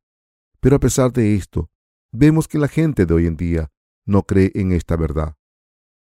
Pero 0.61 0.77
a 0.77 0.81
pesar 0.81 1.13
de 1.13 1.35
esto, 1.35 1.71
vemos 2.13 2.49
que 2.49 2.59
la 2.59 2.69
gente 2.69 3.05
de 3.05 3.15
hoy 3.15 3.27
en 3.27 3.37
día 3.37 3.71
no 4.07 4.23
cree 4.23 4.53
en 4.55 4.73
esta 4.73 4.97
verdad. 4.97 5.37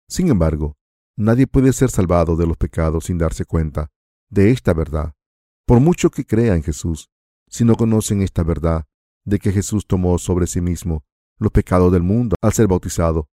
Sin 0.09 0.28
embargo, 0.28 0.76
Nadie 1.20 1.47
puede 1.47 1.75
ser 1.75 1.90
salvado 1.90 2.35
de 2.35 2.47
los 2.47 2.56
pecados 2.56 3.04
sin 3.04 3.18
darse 3.18 3.44
cuenta 3.44 3.90
de 4.30 4.52
esta 4.52 4.73
verdad, 4.73 5.12
por 5.71 5.79
mucho 5.79 6.11
que 6.11 6.27
crea 6.27 6.57
en 6.57 6.65
Jesús, 6.65 7.12
si 7.49 7.65
no 7.65 7.77
conocen 7.77 8.23
esta 8.23 8.43
verdad 8.43 8.89
de 9.25 9.39
que 9.39 9.53
Jesús 9.53 9.87
tomó 9.87 10.19
sobre 10.19 10.49
sí 10.49 10.61
mismo 10.61 11.05
los 11.39 11.53
pecados 11.53 11.93
del 11.93 12.03
mundo 12.03 12.35
al 12.43 12.53
ser 12.53 12.67
bautizado. 12.67 13.29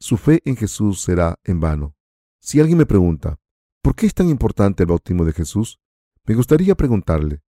Su 0.00 0.16
fe 0.16 0.40
en 0.46 0.56
Jesús 0.56 1.02
será 1.02 1.38
en 1.44 1.60
vano. 1.60 1.94
Si 2.40 2.58
alguien 2.58 2.78
me 2.78 2.86
pregunta, 2.86 3.38
¿por 3.82 3.94
qué 3.94 4.06
es 4.06 4.14
tan 4.14 4.30
importante 4.30 4.84
el 4.84 4.86
bautismo 4.86 5.26
de 5.26 5.34
Jesús? 5.34 5.78
Me 6.24 6.34
gustaría 6.34 6.74
preguntarle, 6.74 7.42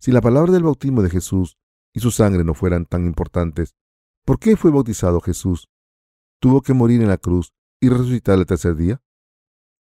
si 0.00 0.10
la 0.10 0.20
palabra 0.20 0.50
del 0.50 0.64
bautismo 0.64 1.00
de 1.00 1.10
Jesús 1.10 1.56
y 1.94 2.00
su 2.00 2.10
sangre 2.10 2.42
no 2.42 2.54
fueran 2.54 2.86
tan 2.86 3.06
importantes, 3.06 3.76
¿por 4.24 4.40
qué 4.40 4.56
fue 4.56 4.72
bautizado 4.72 5.20
Jesús? 5.20 5.68
¿Tuvo 6.40 6.60
que 6.60 6.74
morir 6.74 7.02
en 7.02 7.08
la 7.08 7.18
cruz 7.18 7.54
y 7.80 7.88
resucitar 7.88 8.36
el 8.36 8.46
tercer 8.46 8.74
día? 8.74 9.00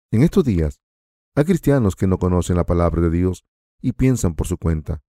En 0.10 0.24
estos 0.24 0.46
días, 0.46 0.79
hay 1.36 1.44
cristianos 1.44 1.98
que 1.98 2.08
no 2.08 2.18
conocen 2.18 2.56
la 2.56 2.65
palabra 2.65 3.01
de 3.01 3.10
Dios 3.10 3.44
y 3.81 3.93
piensan 3.93 4.36
por 4.36 4.48
su 4.48 4.57
cuenta. 4.57 5.01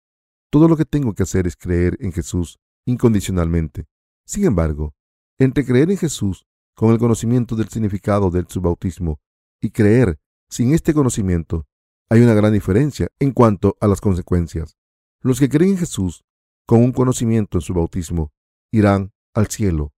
Todo 0.50 0.68
lo 0.68 0.76
que 0.76 0.84
tengo 0.84 1.14
que 1.14 1.22
hacer 1.22 1.46
es 1.46 1.56
creer 1.56 1.96
en 2.00 2.12
Jesús 2.12 2.58
incondicionalmente. 2.86 3.86
Sin 4.24 4.44
embargo, 4.44 4.94
entre 5.38 5.64
creer 5.64 5.90
en 5.90 5.96
Jesús 5.96 6.46
con 6.74 6.92
el 6.92 6.98
conocimiento 6.98 7.56
del 7.56 7.68
significado 7.68 8.30
de 8.30 8.44
su 8.48 8.60
bautismo 8.60 9.20
y 9.60 9.70
creer 9.70 10.18
sin 10.48 10.74
este 10.74 10.92
conocimiento, 10.92 11.66
hay 12.08 12.22
una 12.22 12.34
gran 12.34 12.52
diferencia 12.52 13.08
en 13.20 13.32
cuanto 13.32 13.76
a 13.80 13.86
las 13.86 14.00
consecuencias. 14.00 14.76
Los 15.20 15.38
que 15.38 15.48
creen 15.48 15.72
en 15.72 15.78
Jesús 15.78 16.24
con 16.66 16.82
un 16.82 16.92
conocimiento 16.92 17.58
en 17.58 17.62
su 17.62 17.74
bautismo 17.74 18.32
irán 18.72 19.12
al 19.34 19.48
cielo, 19.48 19.92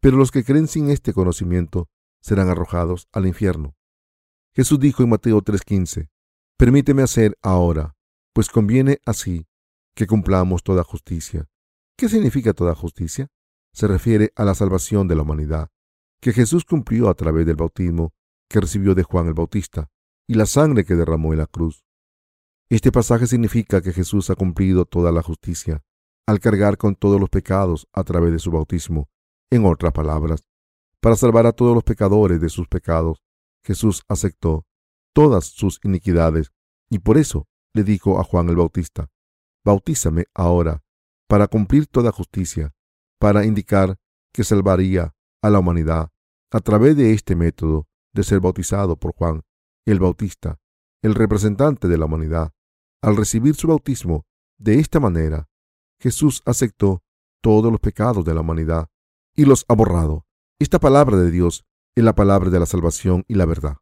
pero 0.00 0.16
los 0.16 0.30
que 0.30 0.44
creen 0.44 0.68
sin 0.68 0.90
este 0.90 1.12
conocimiento 1.12 1.88
serán 2.20 2.48
arrojados 2.48 3.08
al 3.12 3.26
infierno. 3.26 3.76
Jesús 4.54 4.78
dijo 4.80 5.02
en 5.02 5.10
Mateo 5.10 5.42
3:15, 5.42 6.08
Permíteme 6.56 7.02
hacer 7.02 7.36
ahora, 7.42 7.96
pues 8.32 8.48
conviene 8.48 8.98
así 9.04 9.46
que 9.94 10.06
cumplamos 10.06 10.62
toda 10.62 10.84
justicia. 10.84 11.48
¿Qué 11.96 12.08
significa 12.08 12.52
toda 12.52 12.74
justicia? 12.74 13.28
Se 13.72 13.86
refiere 13.86 14.32
a 14.36 14.44
la 14.44 14.54
salvación 14.54 15.08
de 15.08 15.16
la 15.16 15.22
humanidad, 15.22 15.70
que 16.20 16.32
Jesús 16.32 16.64
cumplió 16.64 17.08
a 17.08 17.14
través 17.14 17.46
del 17.46 17.56
bautismo 17.56 18.12
que 18.48 18.60
recibió 18.60 18.94
de 18.94 19.02
Juan 19.02 19.26
el 19.26 19.34
Bautista 19.34 19.90
y 20.26 20.34
la 20.34 20.46
sangre 20.46 20.84
que 20.84 20.94
derramó 20.94 21.32
en 21.32 21.38
la 21.38 21.46
cruz. 21.46 21.84
Este 22.68 22.92
pasaje 22.92 23.26
significa 23.26 23.82
que 23.82 23.92
Jesús 23.92 24.30
ha 24.30 24.34
cumplido 24.34 24.84
toda 24.84 25.12
la 25.12 25.22
justicia 25.22 25.82
al 26.26 26.38
cargar 26.40 26.78
con 26.78 26.94
todos 26.94 27.20
los 27.20 27.28
pecados 27.28 27.88
a 27.92 28.04
través 28.04 28.32
de 28.32 28.38
su 28.38 28.50
bautismo. 28.50 29.08
En 29.50 29.66
otras 29.66 29.92
palabras, 29.92 30.44
para 31.00 31.16
salvar 31.16 31.46
a 31.46 31.52
todos 31.52 31.74
los 31.74 31.82
pecadores 31.82 32.40
de 32.40 32.48
sus 32.48 32.68
pecados, 32.68 33.22
Jesús 33.64 34.02
aceptó 34.08 34.64
todas 35.12 35.46
sus 35.46 35.80
iniquidades 35.82 36.52
y 36.88 37.00
por 37.00 37.18
eso 37.18 37.48
le 37.74 37.84
dijo 37.84 38.20
a 38.20 38.24
Juan 38.24 38.48
el 38.48 38.56
Bautista, 38.56 39.10
Bautízame 39.64 40.26
ahora 40.34 40.82
para 41.28 41.46
cumplir 41.46 41.86
toda 41.86 42.12
justicia, 42.12 42.74
para 43.18 43.44
indicar 43.44 43.98
que 44.32 44.44
salvaría 44.44 45.14
a 45.42 45.50
la 45.50 45.60
humanidad 45.60 46.10
a 46.50 46.60
través 46.60 46.96
de 46.96 47.12
este 47.12 47.34
método 47.36 47.86
de 48.12 48.22
ser 48.24 48.40
bautizado 48.40 48.96
por 48.96 49.14
Juan 49.14 49.42
el 49.86 49.98
Bautista, 49.98 50.60
el 51.02 51.14
representante 51.14 51.88
de 51.88 51.98
la 51.98 52.04
humanidad. 52.04 52.52
Al 53.02 53.16
recibir 53.16 53.54
su 53.54 53.66
bautismo 53.66 54.26
de 54.58 54.78
esta 54.78 55.00
manera, 55.00 55.48
Jesús 56.00 56.42
aceptó 56.44 57.02
todos 57.40 57.72
los 57.72 57.80
pecados 57.80 58.24
de 58.24 58.34
la 58.34 58.42
humanidad 58.42 58.88
y 59.34 59.44
los 59.44 59.64
ha 59.68 59.74
borrado. 59.74 60.26
Esta 60.60 60.78
palabra 60.78 61.16
de 61.16 61.30
Dios 61.30 61.64
es 61.96 62.04
la 62.04 62.14
palabra 62.14 62.50
de 62.50 62.60
la 62.60 62.66
salvación 62.66 63.24
y 63.26 63.34
la 63.34 63.46
verdad. 63.46 63.78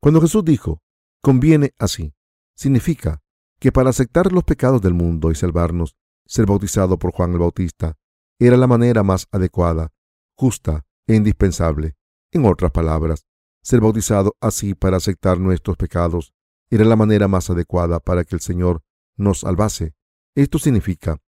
Cuando 0.00 0.20
Jesús 0.20 0.44
dijo, 0.44 0.82
conviene 1.22 1.74
así, 1.78 2.14
significa 2.58 3.22
que 3.60 3.70
para 3.70 3.90
aceptar 3.90 4.32
los 4.32 4.42
pecados 4.42 4.82
del 4.82 4.92
mundo 4.92 5.30
y 5.30 5.36
salvarnos, 5.36 5.96
ser 6.26 6.44
bautizado 6.44 6.98
por 6.98 7.12
Juan 7.12 7.32
el 7.32 7.38
Bautista 7.38 7.96
era 8.40 8.56
la 8.56 8.66
manera 8.66 9.04
más 9.04 9.28
adecuada, 9.30 9.92
justa 10.36 10.84
e 11.06 11.14
indispensable. 11.14 11.96
En 12.32 12.44
otras 12.44 12.72
palabras, 12.72 13.26
ser 13.62 13.80
bautizado 13.80 14.36
así 14.40 14.74
para 14.74 14.96
aceptar 14.96 15.38
nuestros 15.38 15.76
pecados 15.76 16.34
era 16.68 16.84
la 16.84 16.96
manera 16.96 17.28
más 17.28 17.48
adecuada 17.48 18.00
para 18.00 18.24
que 18.24 18.34
el 18.34 18.40
Señor 18.40 18.82
nos 19.16 19.40
salvase. 19.40 19.94
Esto 20.34 20.58
significa 20.58 21.18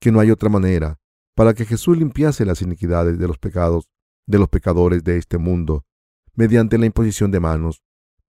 que 0.00 0.10
no 0.10 0.20
hay 0.20 0.30
otra 0.30 0.48
manera 0.48 0.98
para 1.34 1.52
que 1.52 1.66
Jesús 1.66 1.98
limpiase 1.98 2.46
las 2.46 2.62
iniquidades 2.62 3.18
de 3.18 3.28
los 3.28 3.38
pecados 3.38 3.90
de 4.26 4.38
los 4.38 4.48
pecadores 4.48 5.04
de 5.04 5.18
este 5.18 5.38
mundo, 5.38 5.84
mediante 6.34 6.78
la 6.78 6.86
imposición 6.86 7.30
de 7.30 7.40
manos, 7.40 7.82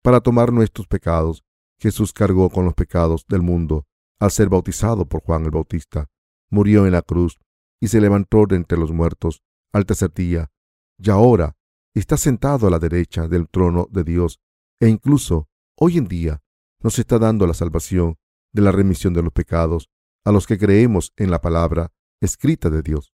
para 0.01 0.21
tomar 0.21 0.51
nuestros 0.51 0.87
pecados. 0.87 1.43
Jesús 1.79 2.13
cargó 2.13 2.49
con 2.49 2.65
los 2.65 2.73
pecados 2.73 3.25
del 3.27 3.41
mundo 3.41 3.85
al 4.19 4.31
ser 4.31 4.49
bautizado 4.49 5.05
por 5.05 5.21
Juan 5.21 5.45
el 5.45 5.51
Bautista. 5.51 6.09
Murió 6.49 6.85
en 6.85 6.93
la 6.93 7.01
cruz 7.01 7.37
y 7.79 7.87
se 7.89 8.01
levantó 8.01 8.45
de 8.47 8.55
entre 8.55 8.77
los 8.77 8.91
muertos 8.91 9.43
al 9.71 9.85
tercer 9.85 10.13
día. 10.13 10.51
Y 10.97 11.09
ahora 11.09 11.55
está 11.93 12.17
sentado 12.17 12.67
a 12.67 12.69
la 12.71 12.79
derecha 12.79 13.27
del 13.27 13.47
trono 13.49 13.87
de 13.91 14.03
Dios 14.03 14.39
e 14.79 14.87
incluso 14.87 15.49
hoy 15.75 15.97
en 15.97 16.05
día 16.05 16.41
nos 16.81 16.99
está 16.99 17.19
dando 17.19 17.45
la 17.47 17.53
salvación 17.53 18.17
de 18.53 18.61
la 18.61 18.71
remisión 18.71 19.13
de 19.13 19.23
los 19.23 19.33
pecados 19.33 19.89
a 20.23 20.31
los 20.31 20.47
que 20.47 20.57
creemos 20.57 21.13
en 21.15 21.31
la 21.31 21.41
palabra 21.41 21.91
escrita 22.21 22.69
de 22.69 22.81
Dios. 22.81 23.13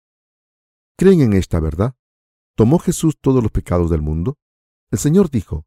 ¿Creen 0.97 1.21
en 1.21 1.33
esta 1.33 1.59
verdad? 1.59 1.95
¿Tomó 2.55 2.79
Jesús 2.79 3.17
todos 3.19 3.41
los 3.41 3.51
pecados 3.51 3.89
del 3.89 4.01
mundo? 4.01 4.37
El 4.91 4.99
Señor 4.99 5.29
dijo, 5.29 5.65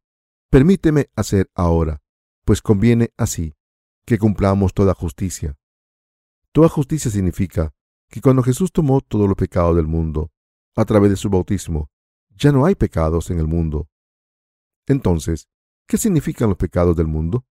Permíteme 0.49 1.09
hacer 1.15 1.51
ahora, 1.53 2.01
pues 2.47 2.61
conviene 2.61 3.11
así, 3.17 3.53
que 4.05 4.17
cumplamos 4.17 4.73
toda 4.73 4.93
justicia. 4.93 5.57
Toda 6.53 6.69
justicia 6.69 7.11
significa 7.11 7.73
que 8.09 8.21
cuando 8.21 8.41
Jesús 8.41 8.71
tomó 8.71 9.01
todos 9.01 9.27
los 9.27 9.35
pecados 9.35 9.75
del 9.75 9.85
mundo, 9.85 10.31
a 10.77 10.85
través 10.85 11.09
de 11.09 11.17
su 11.17 11.29
bautismo, 11.29 11.91
ya 12.29 12.53
no 12.53 12.65
hay 12.65 12.75
pecados 12.75 13.31
en 13.31 13.39
el 13.39 13.47
mundo. 13.47 13.89
Entonces, 14.85 15.49
¿qué 15.89 15.97
significan 15.97 16.47
los 16.47 16.57
pecados 16.57 16.95
del 16.95 17.07
mundo? 17.07 17.45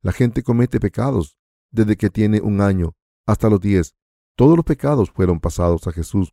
La 0.00 0.12
gente 0.12 0.42
comete 0.42 0.80
pecados 0.80 1.36
desde 1.70 1.98
que 1.98 2.08
tiene 2.08 2.40
un 2.40 2.62
año 2.62 2.94
hasta 3.26 3.50
los 3.50 3.60
diez. 3.60 3.94
Todos 4.36 4.56
los 4.56 4.64
pecados 4.64 5.10
fueron 5.10 5.38
pasados 5.38 5.86
a 5.86 5.92
Jesús 5.92 6.32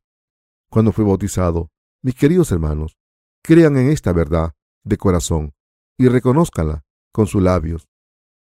cuando 0.69 0.93
fue 0.93 1.03
bautizado. 1.03 1.71
Mis 2.01 2.15
queridos 2.15 2.53
hermanos, 2.53 2.95
crean 3.43 3.75
en 3.75 3.89
esta 3.89 4.13
verdad 4.13 4.55
de 4.85 4.95
corazón 4.95 5.53
y 5.97 6.07
reconózcanla 6.07 6.85
con 7.11 7.27
sus 7.27 7.43
labios. 7.43 7.89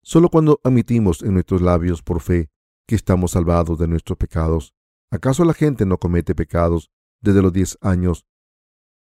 Solo 0.08 0.30
cuando 0.30 0.58
admitimos 0.64 1.20
en 1.22 1.34
nuestros 1.34 1.60
labios 1.60 2.00
por 2.00 2.22
fe 2.22 2.48
que 2.86 2.94
estamos 2.94 3.32
salvados 3.32 3.78
de 3.78 3.88
nuestros 3.88 4.16
pecados, 4.16 4.72
¿acaso 5.10 5.44
la 5.44 5.52
gente 5.52 5.84
no 5.84 5.98
comete 5.98 6.34
pecados 6.34 6.90
desde 7.20 7.42
los 7.42 7.52
10 7.52 7.76
años 7.82 8.26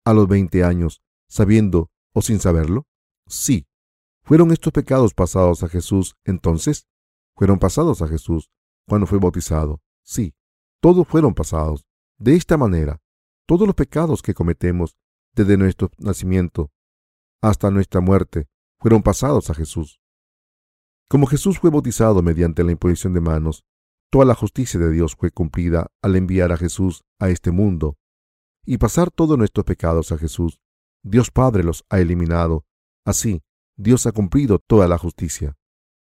a 0.05 0.13
los 0.15 0.27
20 0.27 0.63
años, 0.63 1.03
sabiendo 1.29 1.91
o 2.13 2.23
sin 2.23 2.39
saberlo? 2.39 2.87
Sí. 3.27 3.67
¿Fueron 4.23 4.51
estos 4.51 4.73
pecados 4.73 5.13
pasados 5.13 5.61
a 5.61 5.69
Jesús 5.69 6.15
entonces? 6.25 6.87
¿Fueron 7.35 7.59
pasados 7.59 8.01
a 8.01 8.07
Jesús 8.07 8.49
cuando 8.87 9.05
fue 9.05 9.19
bautizado? 9.19 9.83
Sí. 10.01 10.33
Todos 10.81 11.07
fueron 11.07 11.35
pasados. 11.35 11.85
De 12.17 12.35
esta 12.35 12.57
manera, 12.57 12.99
todos 13.45 13.67
los 13.67 13.75
pecados 13.75 14.23
que 14.23 14.33
cometemos 14.33 14.97
desde 15.35 15.57
nuestro 15.57 15.91
nacimiento 15.99 16.71
hasta 17.39 17.69
nuestra 17.69 18.01
muerte 18.01 18.47
fueron 18.79 19.03
pasados 19.03 19.51
a 19.51 19.53
Jesús. 19.53 20.01
Como 21.09 21.25
Jesús 21.25 21.59
fue 21.59 21.69
bautizado 21.69 22.21
mediante 22.21 22.63
la 22.63 22.73
imposición 22.73 23.13
de 23.13 23.21
manos, 23.21 23.63
toda 24.09 24.25
la 24.25 24.35
justicia 24.35 24.77
de 24.79 24.91
Dios 24.91 25.15
fue 25.15 25.31
cumplida 25.31 25.87
al 26.01 26.17
enviar 26.17 26.51
a 26.51 26.57
Jesús 26.57 27.03
a 27.19 27.29
este 27.29 27.51
mundo 27.51 27.97
y 28.65 28.77
pasar 28.77 29.09
todos 29.09 29.37
nuestros 29.37 29.65
pecados 29.65 30.11
a 30.11 30.17
Jesús. 30.17 30.59
Dios 31.03 31.31
Padre 31.31 31.63
los 31.63 31.85
ha 31.89 31.99
eliminado. 31.99 32.65
Así, 33.05 33.41
Dios 33.77 34.05
ha 34.05 34.11
cumplido 34.11 34.59
toda 34.59 34.89
la 34.89 34.97
justicia. 34.97 35.57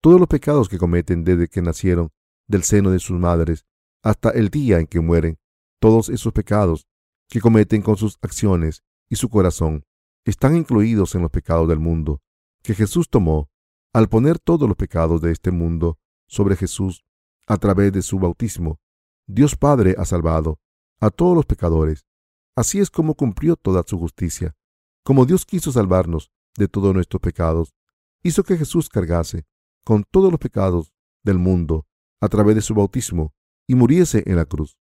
Todos 0.00 0.18
los 0.18 0.28
pecados 0.28 0.71
que 0.71 0.78
cometen 0.78 1.23
desde 1.23 1.49
que 1.49 1.61
nacieron 1.61 2.11
del 2.47 2.62
seno 2.62 2.90
de 2.90 2.99
sus 2.99 3.18
madres 3.18 3.66
hasta 4.02 4.30
el 4.30 4.49
día 4.49 4.78
en 4.78 4.87
que 4.87 5.00
mueren, 5.00 5.38
todos 5.80 6.09
esos 6.09 6.33
pecados 6.33 6.87
que 7.28 7.40
cometen 7.40 7.83
con 7.83 7.97
sus 7.97 8.16
acciones 8.23 8.83
y 9.11 9.16
su 9.16 9.28
corazón 9.28 9.85
están 10.25 10.57
incluidos 10.57 11.14
en 11.14 11.23
los 11.23 11.30
pecados 11.30 11.68
del 11.68 11.78
mundo 11.78 12.23
que 12.62 12.75
Jesús 12.75 13.11
tomó 13.11 13.50
al 13.99 14.09
poner 14.09 14.38
todos 14.38 14.69
los 14.69 14.76
pecados 14.76 15.21
de 15.21 15.33
este 15.33 15.50
mundo 15.50 15.99
sobre 16.28 16.55
Jesús 16.55 17.05
a 17.49 17.57
través 17.57 17.93
de 17.93 18.02
su 18.02 18.21
bautismo. 18.21 18.78
Dios 19.26 19.57
Padre 19.57 19.97
ha 19.99 20.05
salvado 20.05 20.61
a 21.00 21.11
todos 21.11 21.35
los 21.35 21.47
pecadores. 21.47 22.07
Así 22.55 22.78
es 22.78 22.90
como 22.90 23.17
cumplió 23.17 23.57
toda 23.57 23.83
su 23.85 23.99
justicia. 23.99 24.55
Como 25.02 25.26
Dios 25.26 25.45
quiso 25.45 25.73
salvarnos 25.73 26.31
de 26.57 26.69
todos 26.69 26.95
nuestros 26.95 27.21
pecados, 27.21 27.75
hizo 28.23 28.45
que 28.45 28.57
Jesús 28.57 28.88
cargase 28.88 29.49
con 29.83 30.05
todos 30.09 30.31
los 30.31 30.38
pecados 30.38 30.93
del 31.25 31.38
mundo 31.38 31.85
a 32.21 32.28
través 32.28 32.55
de 32.55 32.62
su 32.62 32.75
bautismo 32.75 33.35
y 33.67 33.75
muriese 33.75 34.23
en 34.26 34.37
la 34.37 34.45
cruz. 34.45 34.78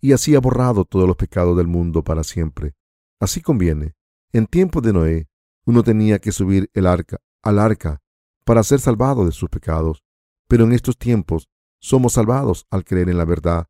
Y 0.00 0.10
así 0.10 0.34
ha 0.34 0.40
borrado 0.40 0.84
todos 0.84 1.06
los 1.06 1.16
pecados 1.16 1.56
del 1.56 1.68
mundo 1.68 2.02
para 2.02 2.24
siempre. 2.24 2.74
Así 3.20 3.42
conviene. 3.42 3.94
En 4.32 4.48
tiempo 4.48 4.80
de 4.80 4.92
Noé, 4.92 5.28
uno 5.66 5.84
tenía 5.84 6.18
que 6.18 6.32
subir 6.32 6.68
el 6.74 6.88
arca 6.88 7.18
al 7.42 7.60
arca 7.60 7.99
para 8.44 8.62
ser 8.62 8.80
salvado 8.80 9.24
de 9.24 9.32
sus 9.32 9.48
pecados. 9.48 10.02
Pero 10.48 10.64
en 10.64 10.72
estos 10.72 10.96
tiempos 10.96 11.48
somos 11.80 12.14
salvados 12.14 12.66
al 12.70 12.84
creer 12.84 13.08
en 13.08 13.18
la 13.18 13.24
verdad 13.24 13.68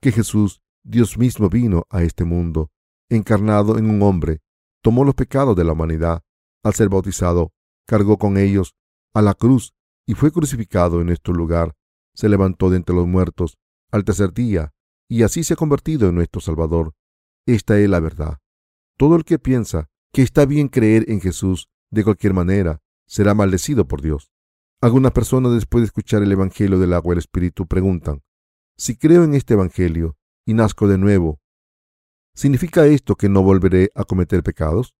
que 0.00 0.12
Jesús, 0.12 0.60
Dios 0.82 1.16
mismo, 1.16 1.48
vino 1.48 1.86
a 1.88 2.02
este 2.02 2.24
mundo, 2.24 2.70
encarnado 3.08 3.78
en 3.78 3.88
un 3.88 4.02
hombre, 4.02 4.40
tomó 4.82 5.04
los 5.04 5.14
pecados 5.14 5.56
de 5.56 5.64
la 5.64 5.72
humanidad 5.72 6.22
al 6.62 6.74
ser 6.74 6.88
bautizado, 6.88 7.52
cargó 7.86 8.18
con 8.18 8.36
ellos 8.36 8.74
a 9.14 9.22
la 9.22 9.34
cruz 9.34 9.74
y 10.06 10.14
fue 10.14 10.32
crucificado 10.32 11.00
en 11.00 11.06
nuestro 11.06 11.32
lugar, 11.32 11.74
se 12.14 12.28
levantó 12.28 12.70
de 12.70 12.76
entre 12.76 12.94
los 12.94 13.06
muertos 13.06 13.56
al 13.90 14.04
tercer 14.04 14.32
día 14.32 14.72
y 15.08 15.22
así 15.22 15.44
se 15.44 15.54
ha 15.54 15.56
convertido 15.56 16.08
en 16.08 16.14
nuestro 16.14 16.40
Salvador. 16.40 16.94
Esta 17.46 17.78
es 17.78 17.88
la 17.88 18.00
verdad. 18.00 18.38
Todo 18.96 19.16
el 19.16 19.24
que 19.24 19.38
piensa 19.38 19.88
que 20.12 20.22
está 20.22 20.46
bien 20.46 20.68
creer 20.68 21.04
en 21.08 21.20
Jesús 21.20 21.68
de 21.90 22.04
cualquier 22.04 22.34
manera 22.34 22.80
será 23.06 23.34
maldecido 23.34 23.86
por 23.86 24.02
Dios. 24.02 24.30
Algunas 24.80 25.12
personas 25.12 25.52
después 25.52 25.82
de 25.82 25.86
escuchar 25.86 26.22
el 26.22 26.32
Evangelio 26.32 26.78
del 26.78 26.92
agua 26.92 27.12
y 27.12 27.14
el 27.14 27.18
Espíritu 27.18 27.66
preguntan, 27.66 28.22
si 28.76 28.96
creo 28.96 29.24
en 29.24 29.34
este 29.34 29.54
Evangelio 29.54 30.16
y 30.44 30.54
nazco 30.54 30.88
de 30.88 30.98
nuevo, 30.98 31.40
¿significa 32.34 32.86
esto 32.86 33.14
que 33.16 33.28
no 33.28 33.42
volveré 33.42 33.90
a 33.94 34.04
cometer 34.04 34.42
pecados? 34.42 34.94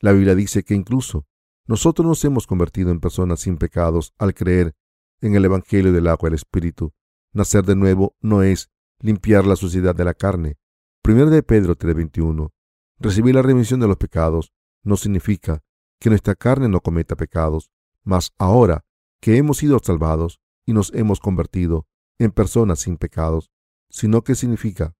La 0.00 0.12
Biblia 0.12 0.34
dice 0.34 0.62
que 0.62 0.74
incluso 0.74 1.26
nosotros 1.66 2.06
nos 2.06 2.24
hemos 2.24 2.46
convertido 2.46 2.90
en 2.90 3.00
personas 3.00 3.40
sin 3.40 3.56
pecados 3.56 4.14
al 4.18 4.34
creer 4.34 4.74
en 5.20 5.34
el 5.34 5.44
Evangelio 5.44 5.92
del 5.92 6.06
agua 6.06 6.28
y 6.28 6.30
el 6.30 6.34
Espíritu. 6.34 6.92
Nacer 7.32 7.64
de 7.64 7.74
nuevo 7.74 8.16
no 8.20 8.42
es 8.42 8.70
limpiar 9.00 9.44
la 9.46 9.56
suciedad 9.56 9.94
de 9.94 10.04
la 10.04 10.14
carne. 10.14 10.58
1 11.04 11.30
de 11.30 11.42
Pedro 11.42 11.76
3:21. 11.76 12.52
Recibir 12.98 13.34
la 13.34 13.42
remisión 13.42 13.80
de 13.80 13.88
los 13.88 13.96
pecados 13.96 14.52
no 14.82 14.96
significa 14.96 15.62
que 16.00 16.10
nuestra 16.10 16.34
carne 16.34 16.68
no 16.68 16.80
cometa 16.80 17.16
pecados, 17.16 17.70
mas 18.04 18.32
ahora 18.38 18.84
que 19.20 19.36
hemos 19.36 19.58
sido 19.58 19.78
salvados 19.82 20.40
y 20.66 20.72
nos 20.72 20.92
hemos 20.94 21.20
convertido 21.20 21.86
en 22.18 22.30
personas 22.30 22.80
sin 22.80 22.96
pecados, 22.96 23.50
sino 23.90 24.22
que 24.22 24.34
significa 24.34 24.94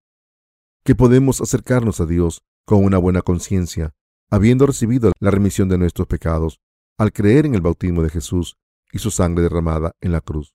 que 0.85 0.95
podemos 0.95 1.41
acercarnos 1.41 2.01
a 2.01 2.07
Dios 2.07 2.43
con 2.65 2.85
una 2.85 2.99
buena 2.99 3.23
conciencia, 3.23 3.95
habiendo 4.31 4.67
recibido 4.67 5.13
la 5.21 5.31
remisión 5.31 5.69
de 5.69 5.79
nuestros 5.79 6.07
pecados, 6.07 6.61
al 6.99 7.13
creer 7.13 7.47
en 7.47 7.55
el 7.55 7.61
bautismo 7.61 8.03
de 8.03 8.11
Jesús 8.11 8.57
y 8.93 8.99
su 8.99 9.11
sangre 9.11 9.43
derramada 9.43 9.93
en 10.01 10.13
la 10.13 10.21
cruz. 10.21 10.55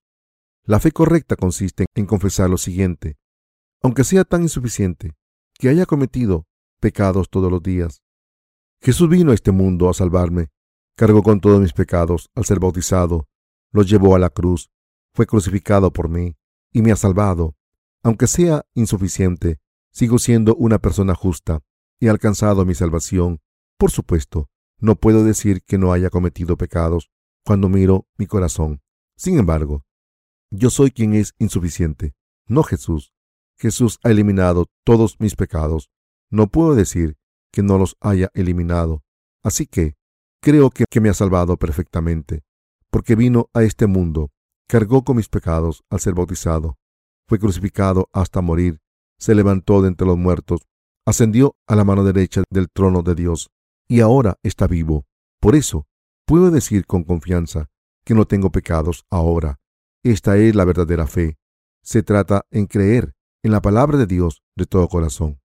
La 0.63 0.79
fe 0.79 0.91
correcta 0.91 1.35
consiste 1.35 1.85
en 1.95 2.05
confesar 2.05 2.49
lo 2.49 2.57
siguiente, 2.57 3.17
aunque 3.81 4.03
sea 4.03 4.23
tan 4.23 4.43
insuficiente 4.43 5.13
que 5.53 5.69
haya 5.69 5.85
cometido 5.85 6.45
pecados 6.79 7.29
todos 7.29 7.51
los 7.51 7.61
días. 7.61 8.01
Jesús 8.83 9.09
vino 9.09 9.29
a 9.31 9.35
este 9.35 9.51
mundo 9.51 9.89
a 9.89 9.93
salvarme, 9.93 10.49
cargó 10.95 11.21
con 11.21 11.39
todos 11.39 11.61
mis 11.61 11.71
pecados 11.71 12.31
al 12.33 12.45
ser 12.45 12.59
bautizado, 12.59 13.27
los 13.71 13.87
llevó 13.87 14.15
a 14.15 14.19
la 14.19 14.31
cruz, 14.31 14.71
fue 15.13 15.27
crucificado 15.27 15.93
por 15.93 16.09
mí 16.09 16.35
y 16.71 16.81
me 16.81 16.91
ha 16.91 16.95
salvado. 16.95 17.55
Aunque 18.01 18.25
sea 18.25 18.65
insuficiente, 18.73 19.59
sigo 19.91 20.17
siendo 20.17 20.55
una 20.55 20.79
persona 20.79 21.13
justa 21.13 21.61
y 21.99 22.07
he 22.07 22.09
alcanzado 22.09 22.65
mi 22.65 22.73
salvación. 22.73 23.39
Por 23.77 23.91
supuesto, 23.91 24.49
no 24.79 24.95
puedo 24.95 25.23
decir 25.23 25.61
que 25.61 25.77
no 25.77 25.93
haya 25.93 26.09
cometido 26.09 26.57
pecados 26.57 27.11
cuando 27.45 27.69
miro 27.69 28.07
mi 28.17 28.25
corazón. 28.25 28.81
Sin 29.15 29.37
embargo, 29.37 29.85
yo 30.49 30.71
soy 30.71 30.89
quien 30.89 31.13
es 31.13 31.35
insuficiente, 31.37 32.15
no 32.47 32.63
Jesús. 32.63 33.13
Jesús 33.59 33.99
ha 34.03 34.09
eliminado 34.09 34.65
todos 34.83 35.17
mis 35.19 35.35
pecados. 35.35 35.91
No 36.31 36.47
puedo 36.47 36.73
decir 36.73 37.17
que 37.51 37.63
no 37.63 37.77
los 37.77 37.95
haya 37.99 38.29
eliminado. 38.33 39.03
Así 39.43 39.65
que 39.65 39.95
creo 40.41 40.69
que, 40.69 40.85
me 40.99 41.09
ha 41.09 41.13
salvado 41.13 41.57
perfectamente, 41.57 42.43
porque 42.89 43.15
vino 43.15 43.49
a 43.53 43.63
este 43.63 43.87
mundo, 43.87 44.31
cargó 44.67 45.03
con 45.03 45.17
mis 45.17 45.29
pecados 45.29 45.83
al 45.89 45.99
ser 45.99 46.13
bautizado, 46.13 46.77
fue 47.27 47.39
crucificado 47.39 48.09
hasta 48.13 48.41
morir, 48.41 48.79
se 49.17 49.35
levantó 49.35 49.81
de 49.81 49.89
entre 49.89 50.07
los 50.07 50.17
muertos, 50.17 50.61
ascendió 51.05 51.55
a 51.67 51.75
la 51.75 51.83
mano 51.83 52.03
derecha 52.03 52.43
del 52.49 52.69
trono 52.69 53.03
de 53.03 53.15
Dios 53.15 53.49
y 53.87 54.01
ahora 54.01 54.37
está 54.43 54.67
vivo. 54.67 55.05
Por 55.39 55.55
eso 55.55 55.85
puedo 56.25 56.51
decir 56.51 56.85
con 56.85 57.03
confianza 57.03 57.69
que 58.05 58.13
no 58.13 58.25
tengo 58.25 58.51
pecados 58.51 59.05
ahora. 59.09 59.59
Esta 60.03 60.37
es 60.37 60.55
la 60.55 60.65
verdadera 60.65 61.07
fe. 61.07 61.37
Se 61.83 62.03
trata 62.03 62.45
en 62.51 62.65
creer 62.67 63.13
en 63.43 63.51
la 63.51 63.61
palabra 63.61 63.97
de 63.97 64.05
Dios 64.05 64.43
de 64.55 64.65
todo 64.65 64.87
corazón. 64.87 65.40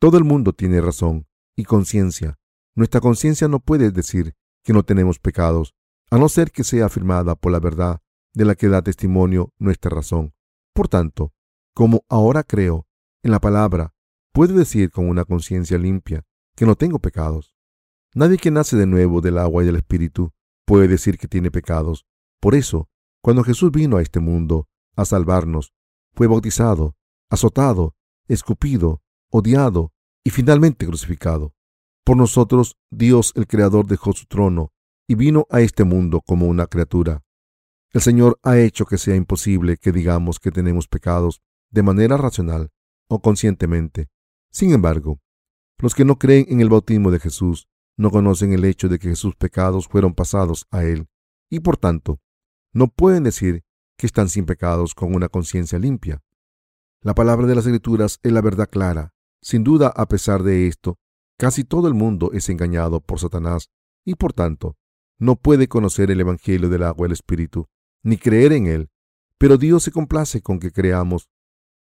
Todo 0.00 0.16
el 0.16 0.24
mundo 0.24 0.52
tiene 0.52 0.80
razón 0.80 1.26
y 1.56 1.64
conciencia. 1.64 2.38
Nuestra 2.76 3.00
conciencia 3.00 3.48
no 3.48 3.58
puede 3.58 3.90
decir 3.90 4.36
que 4.62 4.72
no 4.72 4.84
tenemos 4.84 5.18
pecados, 5.18 5.74
a 6.10 6.18
no 6.18 6.28
ser 6.28 6.52
que 6.52 6.62
sea 6.62 6.86
afirmada 6.86 7.34
por 7.34 7.50
la 7.50 7.58
verdad 7.58 8.00
de 8.32 8.44
la 8.44 8.54
que 8.54 8.68
da 8.68 8.82
testimonio 8.82 9.52
nuestra 9.58 9.90
razón. 9.90 10.34
Por 10.72 10.86
tanto, 10.86 11.32
como 11.74 12.04
ahora 12.08 12.44
creo 12.44 12.86
en 13.24 13.32
la 13.32 13.40
palabra, 13.40 13.92
puedo 14.32 14.54
decir 14.54 14.92
con 14.92 15.08
una 15.08 15.24
conciencia 15.24 15.78
limpia 15.78 16.24
que 16.54 16.64
no 16.64 16.76
tengo 16.76 17.00
pecados. 17.00 17.56
Nadie 18.14 18.36
que 18.36 18.52
nace 18.52 18.76
de 18.76 18.86
nuevo 18.86 19.20
del 19.20 19.38
agua 19.38 19.64
y 19.64 19.66
del 19.66 19.76
Espíritu 19.76 20.32
puede 20.64 20.86
decir 20.86 21.18
que 21.18 21.26
tiene 21.26 21.50
pecados. 21.50 22.06
Por 22.40 22.54
eso, 22.54 22.88
cuando 23.20 23.42
Jesús 23.42 23.72
vino 23.72 23.96
a 23.96 24.02
este 24.02 24.20
mundo 24.20 24.68
a 24.94 25.04
salvarnos, 25.04 25.72
fue 26.14 26.28
bautizado, 26.28 26.96
azotado, 27.30 27.96
escupido, 28.28 29.02
odiado 29.30 29.92
y 30.24 30.30
finalmente 30.30 30.86
crucificado. 30.86 31.54
Por 32.04 32.16
nosotros, 32.16 32.76
Dios 32.90 33.32
el 33.36 33.46
Creador 33.46 33.86
dejó 33.86 34.12
su 34.12 34.26
trono 34.26 34.72
y 35.06 35.14
vino 35.14 35.46
a 35.50 35.60
este 35.60 35.84
mundo 35.84 36.20
como 36.20 36.46
una 36.46 36.66
criatura. 36.66 37.22
El 37.92 38.02
Señor 38.02 38.38
ha 38.42 38.58
hecho 38.58 38.84
que 38.84 38.98
sea 38.98 39.14
imposible 39.14 39.78
que 39.78 39.92
digamos 39.92 40.38
que 40.38 40.50
tenemos 40.50 40.88
pecados 40.88 41.42
de 41.70 41.82
manera 41.82 42.16
racional 42.16 42.70
o 43.08 43.20
conscientemente. 43.20 44.08
Sin 44.50 44.72
embargo, 44.72 45.20
los 45.78 45.94
que 45.94 46.04
no 46.04 46.18
creen 46.18 46.46
en 46.48 46.60
el 46.60 46.68
bautismo 46.68 47.10
de 47.10 47.20
Jesús 47.20 47.68
no 47.96 48.10
conocen 48.10 48.52
el 48.52 48.64
hecho 48.64 48.88
de 48.88 48.98
que 48.98 49.16
sus 49.16 49.36
pecados 49.36 49.88
fueron 49.88 50.14
pasados 50.14 50.66
a 50.70 50.84
Él 50.84 51.08
y 51.50 51.60
por 51.60 51.76
tanto 51.76 52.20
no 52.72 52.88
pueden 52.88 53.24
decir 53.24 53.64
que 53.96 54.06
están 54.06 54.28
sin 54.28 54.46
pecados 54.46 54.94
con 54.94 55.14
una 55.14 55.28
conciencia 55.28 55.78
limpia. 55.78 56.22
La 57.00 57.14
palabra 57.14 57.46
de 57.46 57.54
las 57.54 57.66
Escrituras 57.66 58.20
es 58.22 58.32
la 58.32 58.40
verdad 58.40 58.68
clara. 58.70 59.14
Sin 59.42 59.64
duda, 59.64 59.88
a 59.88 60.06
pesar 60.06 60.42
de 60.42 60.66
esto, 60.66 60.98
casi 61.38 61.64
todo 61.64 61.88
el 61.88 61.94
mundo 61.94 62.30
es 62.32 62.48
engañado 62.48 63.00
por 63.00 63.20
Satanás 63.20 63.70
y 64.04 64.14
por 64.14 64.32
tanto 64.32 64.76
no 65.18 65.36
puede 65.36 65.68
conocer 65.68 66.10
el 66.10 66.20
Evangelio 66.20 66.68
del 66.68 66.84
agua 66.84 67.06
y 67.06 67.08
el 67.08 67.12
Espíritu, 67.12 67.66
ni 68.02 68.16
creer 68.16 68.52
en 68.52 68.66
él. 68.66 68.90
Pero 69.36 69.56
Dios 69.56 69.82
se 69.82 69.92
complace 69.92 70.42
con 70.42 70.60
que 70.60 70.70
creamos 70.70 71.28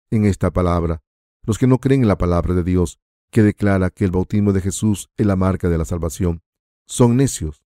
en 0.09 0.25
esta 0.25 0.51
palabra. 0.51 1.01
Los 1.43 1.57
que 1.57 1.67
no 1.67 1.79
creen 1.79 2.01
en 2.01 2.07
la 2.07 2.17
palabra 2.17 2.53
de 2.53 2.63
Dios, 2.63 2.99
que 3.31 3.43
declara 3.43 3.89
que 3.89 4.05
el 4.05 4.11
bautismo 4.11 4.53
de 4.53 4.61
Jesús 4.61 5.09
es 5.17 5.25
la 5.25 5.35
marca 5.35 5.69
de 5.69 5.77
la 5.77 5.85
salvación, 5.85 6.41
son 6.85 7.17
necios. 7.17 7.63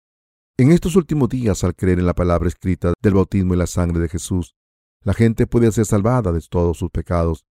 En 0.57 0.71
estos 0.71 0.95
últimos 0.95 1.29
días, 1.29 1.63
al 1.63 1.75
creer 1.75 1.99
en 1.99 2.05
la 2.05 2.13
palabra 2.13 2.47
escrita 2.47 2.93
del 3.01 3.13
bautismo 3.13 3.53
y 3.53 3.57
la 3.57 3.67
sangre 3.67 3.99
de 3.99 4.09
Jesús, 4.09 4.55
la 5.03 5.13
gente 5.13 5.47
puede 5.47 5.71
ser 5.71 5.85
salvada 5.85 6.31
de 6.31 6.41
todos 6.41 6.77
sus 6.77 6.89
pecados. 6.89 7.45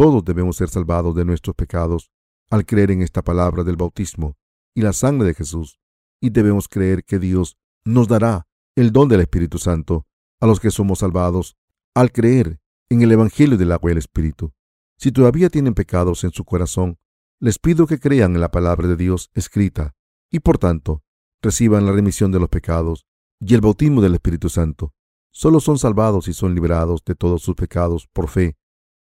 Todos 0.00 0.24
debemos 0.24 0.56
ser 0.56 0.70
salvados 0.70 1.14
de 1.14 1.26
nuestros 1.26 1.54
pecados 1.54 2.10
al 2.48 2.64
creer 2.64 2.90
en 2.90 3.02
esta 3.02 3.20
palabra 3.20 3.64
del 3.64 3.76
bautismo 3.76 4.38
y 4.74 4.80
la 4.80 4.94
sangre 4.94 5.26
de 5.26 5.34
Jesús. 5.34 5.78
Y 6.22 6.30
debemos 6.30 6.68
creer 6.68 7.04
que 7.04 7.18
Dios 7.18 7.58
nos 7.84 8.08
dará 8.08 8.48
el 8.76 8.92
don 8.92 9.10
del 9.10 9.20
Espíritu 9.20 9.58
Santo 9.58 10.06
a 10.40 10.46
los 10.46 10.58
que 10.58 10.70
somos 10.70 11.00
salvados 11.00 11.58
al 11.94 12.12
creer 12.12 12.62
en 12.88 13.02
el 13.02 13.12
Evangelio 13.12 13.58
del 13.58 13.72
agua 13.72 13.90
y 13.90 13.92
el 13.92 13.98
Espíritu. 13.98 14.54
Si 14.96 15.12
todavía 15.12 15.50
tienen 15.50 15.74
pecados 15.74 16.24
en 16.24 16.30
su 16.30 16.46
corazón, 16.46 16.96
les 17.38 17.58
pido 17.58 17.86
que 17.86 18.00
crean 18.00 18.34
en 18.34 18.40
la 18.40 18.50
palabra 18.50 18.88
de 18.88 18.96
Dios 18.96 19.30
escrita 19.34 19.94
y 20.30 20.40
por 20.40 20.56
tanto 20.56 21.02
reciban 21.42 21.84
la 21.84 21.92
remisión 21.92 22.32
de 22.32 22.40
los 22.40 22.48
pecados 22.48 23.04
y 23.38 23.52
el 23.52 23.60
bautismo 23.60 24.00
del 24.00 24.14
Espíritu 24.14 24.48
Santo. 24.48 24.94
Solo 25.30 25.60
son 25.60 25.78
salvados 25.78 26.26
y 26.26 26.32
son 26.32 26.54
liberados 26.54 27.04
de 27.04 27.14
todos 27.16 27.42
sus 27.42 27.54
pecados 27.54 28.08
por 28.14 28.28
fe, 28.28 28.56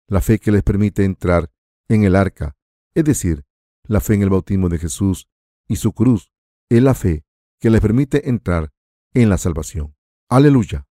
la 0.09 0.21
fe 0.21 0.39
que 0.39 0.53
les 0.53 0.63
permite 0.63 1.05
entrar 1.05 1.51
en 1.89 2.05
el 2.05 2.17
arca, 2.17 2.57
es 2.95 3.05
decir, 3.05 3.45
la 3.85 4.01
fe 4.01 4.15
en 4.15 4.23
el 4.23 4.31
bautismo 4.31 4.69
de 4.69 4.79
Jesús 4.79 5.29
y 5.69 5.77
su 5.77 5.93
cruz, 5.93 6.33
es 6.69 6.83
la 6.83 6.95
fe 6.95 7.25
que 7.61 7.71
les 7.71 7.81
permite 7.81 8.29
entrar 8.29 8.73
en 9.15 9.29
la 9.29 9.39
salvación. 9.39 9.97
Aleluya. 10.29 10.87